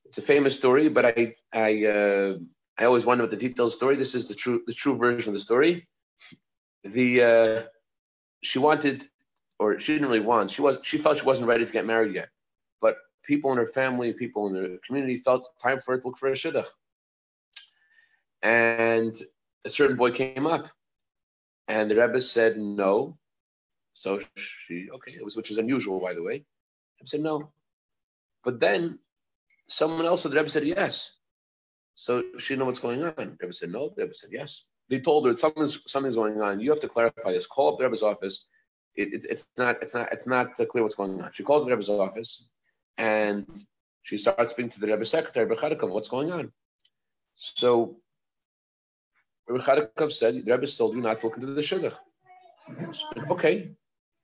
it's 0.04 0.18
a 0.18 0.22
famous 0.22 0.56
story, 0.56 0.88
but 0.88 1.04
I 1.06 1.34
I 1.52 1.84
uh, 1.86 2.34
I 2.78 2.84
always 2.84 3.04
wonder 3.04 3.24
about 3.24 3.30
the 3.38 3.48
detailed 3.48 3.72
story. 3.72 3.96
This 3.96 4.14
is 4.14 4.28
the 4.28 4.34
true 4.34 4.62
the 4.66 4.72
true 4.72 4.96
version 4.96 5.30
of 5.30 5.34
the 5.34 5.40
story. 5.40 5.88
The 6.84 7.22
uh, 7.22 7.62
she 8.42 8.58
wanted, 8.58 9.04
or 9.58 9.80
she 9.80 9.94
didn't 9.94 10.08
really 10.08 10.20
want. 10.20 10.50
She 10.50 10.62
was 10.62 10.78
she 10.82 10.98
felt 10.98 11.18
she 11.18 11.24
wasn't 11.24 11.48
ready 11.48 11.64
to 11.64 11.72
get 11.72 11.86
married 11.86 12.14
yet, 12.14 12.28
but 12.80 12.96
people 13.24 13.50
in 13.52 13.58
her 13.58 13.66
family, 13.66 14.12
people 14.12 14.46
in 14.46 14.54
the 14.54 14.78
community 14.86 15.16
felt 15.16 15.50
time 15.60 15.80
for 15.80 15.92
her 15.92 16.00
to 16.00 16.06
look 16.06 16.18
for 16.18 16.28
a 16.28 16.32
shidduch. 16.32 16.66
And 18.42 19.16
a 19.64 19.70
certain 19.70 19.96
boy 19.96 20.12
came 20.12 20.46
up 20.46 20.68
and 21.66 21.90
the 21.90 21.96
Rebbe 21.96 22.20
said 22.20 22.56
no. 22.56 23.18
So 23.92 24.20
she, 24.36 24.88
okay, 24.94 25.12
it 25.12 25.24
was, 25.24 25.36
which 25.36 25.50
is 25.50 25.58
unusual, 25.58 26.00
by 26.00 26.14
the 26.14 26.22
way. 26.22 26.44
I 27.02 27.04
said 27.04 27.20
no. 27.20 27.50
But 28.44 28.60
then 28.60 28.98
someone 29.66 30.06
else 30.06 30.24
at 30.24 30.30
the 30.30 30.38
Rebbe 30.38 30.48
said 30.48 30.64
yes. 30.64 31.17
So 32.00 32.22
she 32.38 32.54
know 32.54 32.64
what's 32.64 32.78
going 32.78 33.02
on. 33.02 33.12
The 33.16 33.37
Rebbe 33.40 33.52
said 33.52 33.72
no. 33.72 33.88
The 33.88 34.02
Rebbe 34.02 34.14
said 34.14 34.30
yes. 34.32 34.64
They 34.88 35.00
told 35.00 35.26
her 35.26 35.37
something's 35.37 35.80
something's 35.90 36.14
going 36.14 36.40
on. 36.40 36.61
You 36.61 36.70
have 36.70 36.78
to 36.82 36.88
clarify 36.88 37.32
this. 37.32 37.48
Call 37.48 37.72
up 37.72 37.78
the 37.78 37.84
Rebbe's 37.87 38.04
office. 38.04 38.46
It, 38.94 39.14
it, 39.14 39.26
it's 39.28 39.48
not 39.58 39.82
it's 39.82 39.94
not 39.96 40.12
it's 40.12 40.26
not 40.26 40.54
clear 40.54 40.84
what's 40.84 40.94
going 40.94 41.20
on. 41.20 41.32
She 41.32 41.42
calls 41.42 41.64
the 41.64 41.70
Rebbe's 41.72 41.88
office, 41.88 42.46
and 42.96 43.50
she 44.04 44.16
starts 44.16 44.52
speaking 44.52 44.70
to 44.70 44.80
the 44.80 44.87
Rebbe's 44.87 45.11
secretary, 45.11 45.48
Bechadikov, 45.50 45.90
what's 45.90 46.08
going 46.08 46.30
on? 46.30 46.52
So 47.34 47.96
Rabbi 49.48 49.64
Chadakov 49.64 50.12
said, 50.12 50.44
the 50.44 50.52
Rebbe 50.52 50.68
told 50.68 50.94
you 50.94 51.00
not 51.00 51.20
to 51.20 51.26
look 51.26 51.37
into 51.37 51.48
the 51.48 51.62
shidduch. 51.62 51.96
Okay, 53.28 53.72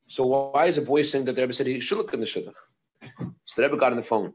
so 0.07 0.27
why 0.27 0.67
is 0.67 0.79
a 0.79 0.83
boy 0.83 1.03
saying 1.03 1.25
that 1.25 1.35
the 1.35 1.43
Rebbe 1.43 1.53
said 1.53 1.67
he 1.67 1.81
should 1.81 1.99
look 1.99 2.15
in 2.15 2.21
the 2.21 2.27
shidduch? 2.27 2.55
So 3.43 3.63
the 3.63 3.69
Rebbe 3.69 3.81
got 3.81 3.91
on 3.91 3.99
the 3.99 4.05
phone. 4.05 4.33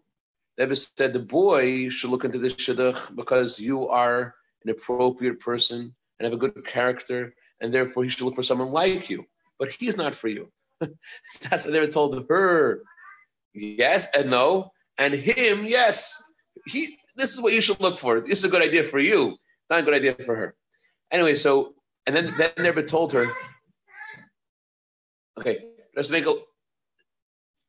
Rebbe 0.59 0.75
said 0.75 1.13
the 1.13 1.19
boy 1.19 1.87
should 1.87 2.09
look 2.09 2.25
into 2.25 2.37
the 2.37 2.49
shidduch 2.49 3.15
because 3.15 3.59
you 3.59 3.87
are 3.87 4.35
an 4.65 4.69
appropriate 4.69 5.39
person 5.39 5.95
and 6.19 6.25
have 6.25 6.33
a 6.33 6.37
good 6.37 6.65
character, 6.67 7.33
and 7.61 7.73
therefore 7.73 8.03
he 8.03 8.09
should 8.09 8.23
look 8.23 8.35
for 8.35 8.43
someone 8.43 8.71
like 8.71 9.09
you. 9.09 9.23
But 9.57 9.69
he's 9.69 9.95
not 9.95 10.13
for 10.13 10.27
you. 10.27 10.51
That's 10.81 11.65
what 11.65 11.71
they 11.71 11.79
were 11.79 11.87
told 11.87 12.27
her. 12.29 12.81
Yes 13.53 14.07
and 14.15 14.29
no, 14.29 14.71
and 14.97 15.13
him, 15.13 15.65
yes. 15.65 16.21
He. 16.67 16.97
This 17.15 17.33
is 17.33 17.41
what 17.41 17.53
you 17.53 17.61
should 17.61 17.81
look 17.81 17.97
for. 17.97 18.19
This 18.21 18.39
is 18.39 18.43
a 18.45 18.49
good 18.49 18.61
idea 18.61 18.83
for 18.83 18.99
you. 18.99 19.37
Not 19.69 19.79
a 19.79 19.83
good 19.83 19.93
idea 19.93 20.15
for 20.25 20.35
her. 20.35 20.55
Anyway, 21.11 21.35
so 21.35 21.73
and 22.05 22.15
then 22.15 22.33
then 22.37 22.51
Rebbe 22.57 22.83
told 22.83 23.13
her, 23.13 23.27
okay, 25.37 25.65
let's 25.95 26.09
make 26.09 26.25
a. 26.27 26.35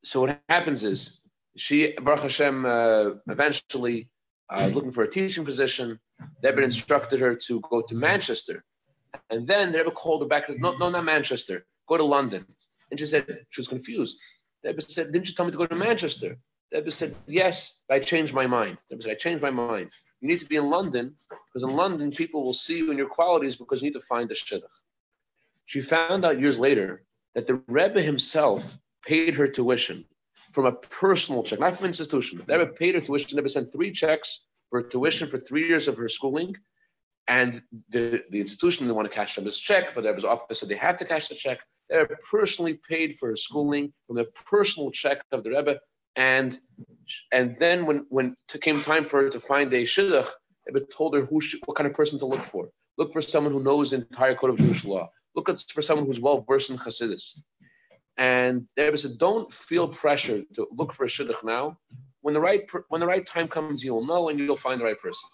So 0.05 0.21
what 0.23 0.41
happens 0.49 0.85
is 0.85 1.21
she 1.61 1.93
Baruch 1.93 2.23
Hashem 2.23 2.65
uh, 2.65 3.11
eventually 3.29 4.09
uh, 4.49 4.71
looking 4.73 4.93
for 4.93 5.05
a 5.05 5.11
teaching 5.11 5.45
position. 5.45 6.01
The 6.43 6.49
Rebbe 6.51 6.63
instructed 6.63 7.21
her 7.21 7.35
to 7.47 7.61
go 7.61 7.83
to 7.83 7.95
Manchester, 7.95 8.65
and 9.29 9.47
then 9.47 9.71
the 9.71 9.79
Rebbe 9.79 9.91
called 9.91 10.23
her 10.23 10.29
back. 10.29 10.47
Said, 10.47 10.61
no, 10.61 10.73
no, 10.79 10.89
not 10.91 11.05
Manchester. 11.05 11.67
Go 11.87 11.97
to 11.99 12.05
London. 12.05 12.47
And 12.91 12.99
she 12.99 13.07
said 13.07 13.27
she 13.51 13.61
was 13.61 13.69
confused. 13.69 14.21
The 14.63 14.71
Rebbe 14.71 14.81
said, 14.81 15.13
"Didn't 15.13 15.29
you 15.29 15.35
tell 15.35 15.47
me 15.47 15.53
to 15.53 15.59
go 15.59 15.67
to 15.67 15.77
Manchester?" 15.77 16.39
The 16.73 16.79
Rebbe 16.79 16.91
said, 16.91 17.15
"Yes, 17.27 17.85
I 17.91 17.99
changed 17.99 18.33
my 18.35 18.47
mind." 18.47 18.79
The 18.89 18.97
Rebbe 18.97 19.03
said, 19.03 19.13
"I 19.13 19.25
changed 19.27 19.43
my 19.43 19.51
mind." 19.51 19.91
You 20.21 20.29
need 20.29 20.41
to 20.41 20.47
be 20.47 20.57
in 20.57 20.71
London 20.71 21.15
because 21.47 21.65
in 21.69 21.77
London 21.77 22.11
people 22.11 22.43
will 22.43 22.61
see 22.65 22.79
you 22.79 22.89
and 22.91 22.99
your 22.99 23.09
qualities 23.09 23.57
because 23.57 23.81
you 23.81 23.89
need 23.89 24.01
to 24.01 24.07
find 24.15 24.31
a 24.31 24.35
shidduch. 24.35 24.79
She 25.67 25.81
found 25.83 26.25
out 26.25 26.41
years 26.41 26.59
later 26.59 27.05
that 27.35 27.47
the 27.47 27.63
Rebbe 27.69 28.03
himself 28.03 28.79
paid 29.07 29.35
her 29.37 29.49
tuition 29.49 30.05
from 30.51 30.67
a 30.67 30.73
personal 30.73 31.43
check, 31.43 31.61
not 31.61 31.77
from 31.77 31.85
an 31.85 31.91
institution. 31.91 32.43
Rebbe 32.47 32.67
paid 32.67 32.95
her 32.95 33.01
tuition. 33.01 33.37
Rebbe 33.37 33.49
sent 33.49 33.73
three 33.73 33.93
checks 33.93 34.45
for 34.71 34.83
tuition 34.83 35.29
for 35.29 35.39
three 35.39 35.67
years 35.69 35.89
of 35.89 35.97
her 35.97 36.09
schooling. 36.09 36.57
And 37.29 37.63
the, 37.91 38.25
the 38.31 38.41
institution 38.41 38.87
didn't 38.87 38.97
want 38.97 39.09
to 39.09 39.15
cash 39.15 39.39
Rebbe's 39.39 39.61
check, 39.61 39.95
but 39.95 40.05
Rebbe's 40.05 40.25
office 40.25 40.61
said 40.61 40.69
they 40.69 40.77
had 40.77 40.99
to 40.99 41.05
cash 41.05 41.29
the 41.29 41.35
check. 41.35 41.61
They 41.89 41.99
Rebbe 41.99 42.17
personally 42.31 42.81
paid 42.89 43.17
for 43.17 43.29
her 43.29 43.37
schooling 43.37 43.93
from 44.07 44.17
the 44.17 44.25
personal 44.25 44.91
check 44.91 45.23
of 45.31 45.45
the 45.45 45.51
Rebbe 45.51 45.81
and 46.17 46.59
and 47.33 47.57
then 47.59 47.87
when 47.87 48.07
when 48.09 48.37
it 48.55 48.61
came 48.61 48.83
time 48.83 49.05
for 49.05 49.23
her 49.23 49.31
to 49.31 49.41
find 49.41 49.73
a 49.73 49.83
shidduch, 49.85 50.29
it 50.67 50.91
told 50.91 51.15
her 51.15 51.25
who 51.25 51.41
what 51.65 51.77
kind 51.77 51.89
of 51.89 51.95
person 51.95 52.19
to 52.19 52.27
look 52.27 52.45
for. 52.45 52.69
Look 52.99 53.13
for 53.13 53.23
someone 53.23 53.53
who 53.53 53.63
knows 53.63 53.91
the 53.91 53.97
entire 53.97 54.35
code 54.35 54.51
of 54.51 54.59
Jewish 54.59 54.85
law. 54.85 55.11
Look 55.35 55.49
for 55.71 55.83
someone 55.83 56.07
who's 56.07 56.21
well 56.21 56.45
versed 56.47 56.71
in 56.71 56.77
Hasidus. 56.77 57.41
And 58.21 58.69
Rebbe 58.77 58.99
said, 58.99 59.13
don't 59.19 59.51
feel 59.51 59.89
pressure 59.89 60.43
to 60.55 60.69
look 60.71 60.93
for 60.93 61.05
a 61.05 61.09
shidduch 61.09 61.43
now, 61.43 61.79
when 62.21 62.35
the 62.35 62.41
right 62.41 62.69
when 62.89 63.01
the 63.01 63.07
right 63.07 63.25
time 63.25 63.49
comes, 63.49 63.83
you'll 63.83 64.05
know 64.05 64.29
and 64.29 64.39
you'll 64.39 64.57
find 64.57 64.79
the 64.79 64.85
right 64.85 65.01
person. 65.01 65.31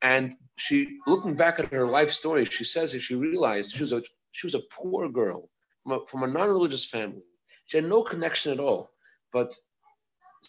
And 0.00 0.34
she, 0.56 0.98
looking 1.06 1.34
back 1.34 1.58
at 1.58 1.70
her 1.70 1.86
life 1.86 2.10
story, 2.10 2.46
she 2.46 2.64
says 2.64 2.92
that 2.92 3.00
she 3.00 3.14
realized 3.14 3.74
she 3.74 3.82
was 3.82 3.92
a 3.92 4.02
she 4.32 4.46
was 4.46 4.54
a 4.54 4.62
poor 4.72 5.10
girl 5.10 5.50
from 5.82 5.92
a, 5.92 6.06
from 6.06 6.22
a 6.22 6.26
non-religious 6.26 6.86
family. 6.86 7.24
She 7.66 7.76
had 7.76 7.90
no 7.90 8.02
connection 8.02 8.52
at 8.52 8.58
all, 8.58 8.90
but 9.30 9.54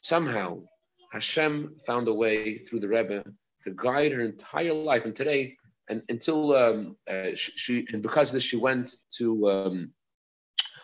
somehow 0.01 0.61
Hashem 1.11 1.75
found 1.85 2.07
a 2.07 2.13
way 2.13 2.59
through 2.59 2.79
the 2.79 2.87
Rebbe 2.87 3.25
to 3.65 3.71
guide 3.75 4.13
her 4.13 4.21
entire 4.21 4.73
life. 4.73 5.03
And 5.03 5.15
today, 5.15 5.57
and 5.89 6.03
until 6.07 6.55
um, 6.55 6.95
uh, 7.05 7.35
she, 7.35 7.51
she, 7.57 7.87
and 7.91 8.01
because 8.01 8.29
of 8.29 8.35
this, 8.35 8.43
she 8.43 8.55
went 8.55 8.95
to. 9.17 9.49
Um, 9.49 9.93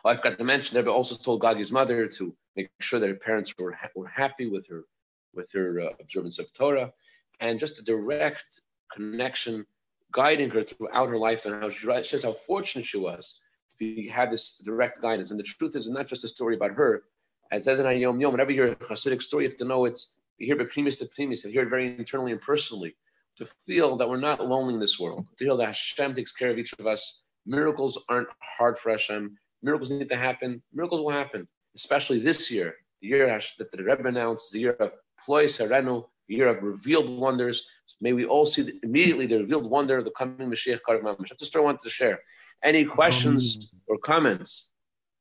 I 0.04 0.16
forgot 0.16 0.38
to 0.38 0.44
mention. 0.44 0.78
Rebbe 0.78 0.92
also 0.92 1.16
told 1.16 1.42
Gagi's 1.42 1.72
mother 1.72 2.08
to 2.08 2.36
make 2.56 2.70
sure 2.80 3.00
that 3.00 3.08
her 3.08 3.16
parents 3.16 3.54
were 3.58 3.74
ha- 3.74 3.90
were 3.96 4.08
happy 4.08 4.48
with 4.48 4.68
her 4.68 4.86
with 5.34 5.52
her 5.54 5.80
uh, 5.80 5.90
observance 6.00 6.40
of 6.40 6.52
Torah, 6.54 6.92
and 7.40 7.60
just 7.60 7.80
a 7.80 7.84
direct 7.84 8.62
connection, 8.94 9.66
guiding 10.12 10.50
her 10.50 10.64
throughout 10.64 11.10
her 11.10 11.18
life, 11.18 11.46
and 11.46 11.62
how 11.62 11.70
she 11.70 11.88
says 12.04 12.24
how 12.24 12.34
fortunate 12.34 12.86
she 12.86 12.98
was 12.98 13.40
to 13.70 13.78
be, 13.78 14.08
have 14.08 14.32
this 14.32 14.58
direct 14.58 15.02
guidance. 15.02 15.32
And 15.32 15.40
the 15.40 15.44
truth 15.44 15.76
is, 15.76 15.90
not 15.90 16.08
just 16.08 16.24
a 16.24 16.28
story 16.28 16.56
about 16.56 16.72
her. 16.72 17.04
As 17.52 17.66
says 17.66 17.80
in 17.80 18.00
Yom 18.00 18.20
Yom, 18.22 18.32
whenever 18.32 18.52
you 18.52 18.64
hear 18.64 18.72
a 18.72 18.76
Hasidic 18.76 19.22
story, 19.22 19.44
you 19.44 19.50
have 19.50 19.58
to 19.58 19.66
know 19.66 19.86
it's 19.86 20.14
you 20.38 20.48
hear 20.48 20.60
it 20.60 20.72
primis 20.72 20.98
to 21.00 21.06
primis, 21.06 21.44
and 21.44 21.54
hear 21.54 21.64
it 21.64 21.70
very 21.70 21.96
internally 21.98 22.32
and 22.32 22.42
personally, 22.42 22.96
to 23.36 23.46
feel 23.46 23.98
that 23.98 24.10
we're 24.10 24.18
not 24.18 24.46
lonely 24.46 24.74
in 24.74 24.80
this 24.80 25.00
world, 25.00 25.28
to 25.38 25.46
feel 25.46 25.58
that 25.58 25.68
Hashem 25.68 26.16
takes 26.16 26.32
care 26.32 26.50
of 26.50 26.58
each 26.58 26.74
of 26.80 26.88
us. 26.88 27.22
Miracles 27.46 28.04
aren't 28.10 28.30
hard 28.40 28.78
for 28.78 28.92
Hashem. 28.92 29.38
Miracles 29.64 29.92
need 29.92 30.10
to 30.10 30.16
happen. 30.16 30.62
Miracles 30.74 31.02
will 31.02 31.12
happen, 31.12 31.48
especially 31.76 32.20
this 32.20 32.50
year, 32.52 32.76
the 33.02 33.08
year 33.08 33.28
that 33.28 33.72
the 33.72 33.84
Rebbe 33.84 34.08
announced, 34.08 34.52
the 34.52 34.60
year 34.60 34.74
of 34.74 34.94
Plois 35.24 35.58
Harenu, 35.58 36.06
the 36.28 36.36
year 36.36 36.48
of 36.48 36.64
revealed 36.64 37.10
wonders. 37.10 37.68
So 37.86 37.98
may 38.02 38.14
we 38.14 38.26
all 38.26 38.46
see 38.46 38.64
the, 38.64 38.80
immediately 38.84 39.26
the 39.26 39.40
revealed 39.40 39.70
wonder 39.70 39.98
of 39.98 40.06
the 40.06 40.12
coming 40.12 40.50
Mashiach 40.50 40.80
Karag 40.88 41.02
Mamash. 41.02 41.30
That's 41.30 41.46
story 41.46 41.64
I 41.64 41.66
wanted 41.66 41.82
to 41.82 41.90
share. 41.90 42.22
Any 42.64 42.86
questions 42.86 43.72
or 43.88 43.98
comments 43.98 44.72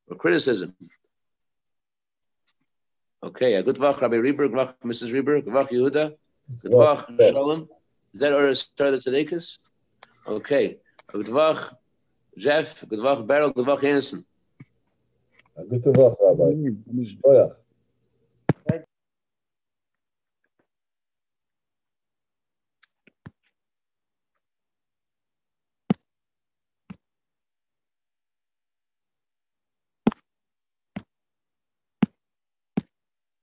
or 0.08 0.16
criticism? 0.16 0.74
Okay, 3.22 3.54
a 3.54 3.62
good 3.62 3.76
Vach, 3.76 4.00
Rabbi 4.00 4.16
Reber, 4.16 4.48
good 4.48 4.56
Vach, 4.56 4.74
Mrs. 4.82 5.12
Reber, 5.12 5.42
good 5.42 5.52
Vach, 5.52 5.68
Yehuda, 5.68 6.14
good 6.62 6.72
Vach, 6.72 7.06
Shalom. 7.18 7.68
Is 8.14 8.20
that 8.20 8.32
our 8.32 8.54
start 8.54 8.94
of 8.94 9.04
the 9.04 9.10
Tzaddikus? 9.10 9.58
Okay, 10.26 10.78
good 11.08 11.26
Vach, 11.26 11.74
Jeff, 12.38 12.88
good 12.88 13.00
Vach, 13.00 13.26
Beryl, 13.26 13.50
good 13.50 13.66
Vach, 13.66 13.82
Jensen. 13.82 14.24
Good 15.68 15.82
Vach, 15.84 16.16
Rabbi. 16.20 16.54
Shkoyach. 17.04 17.56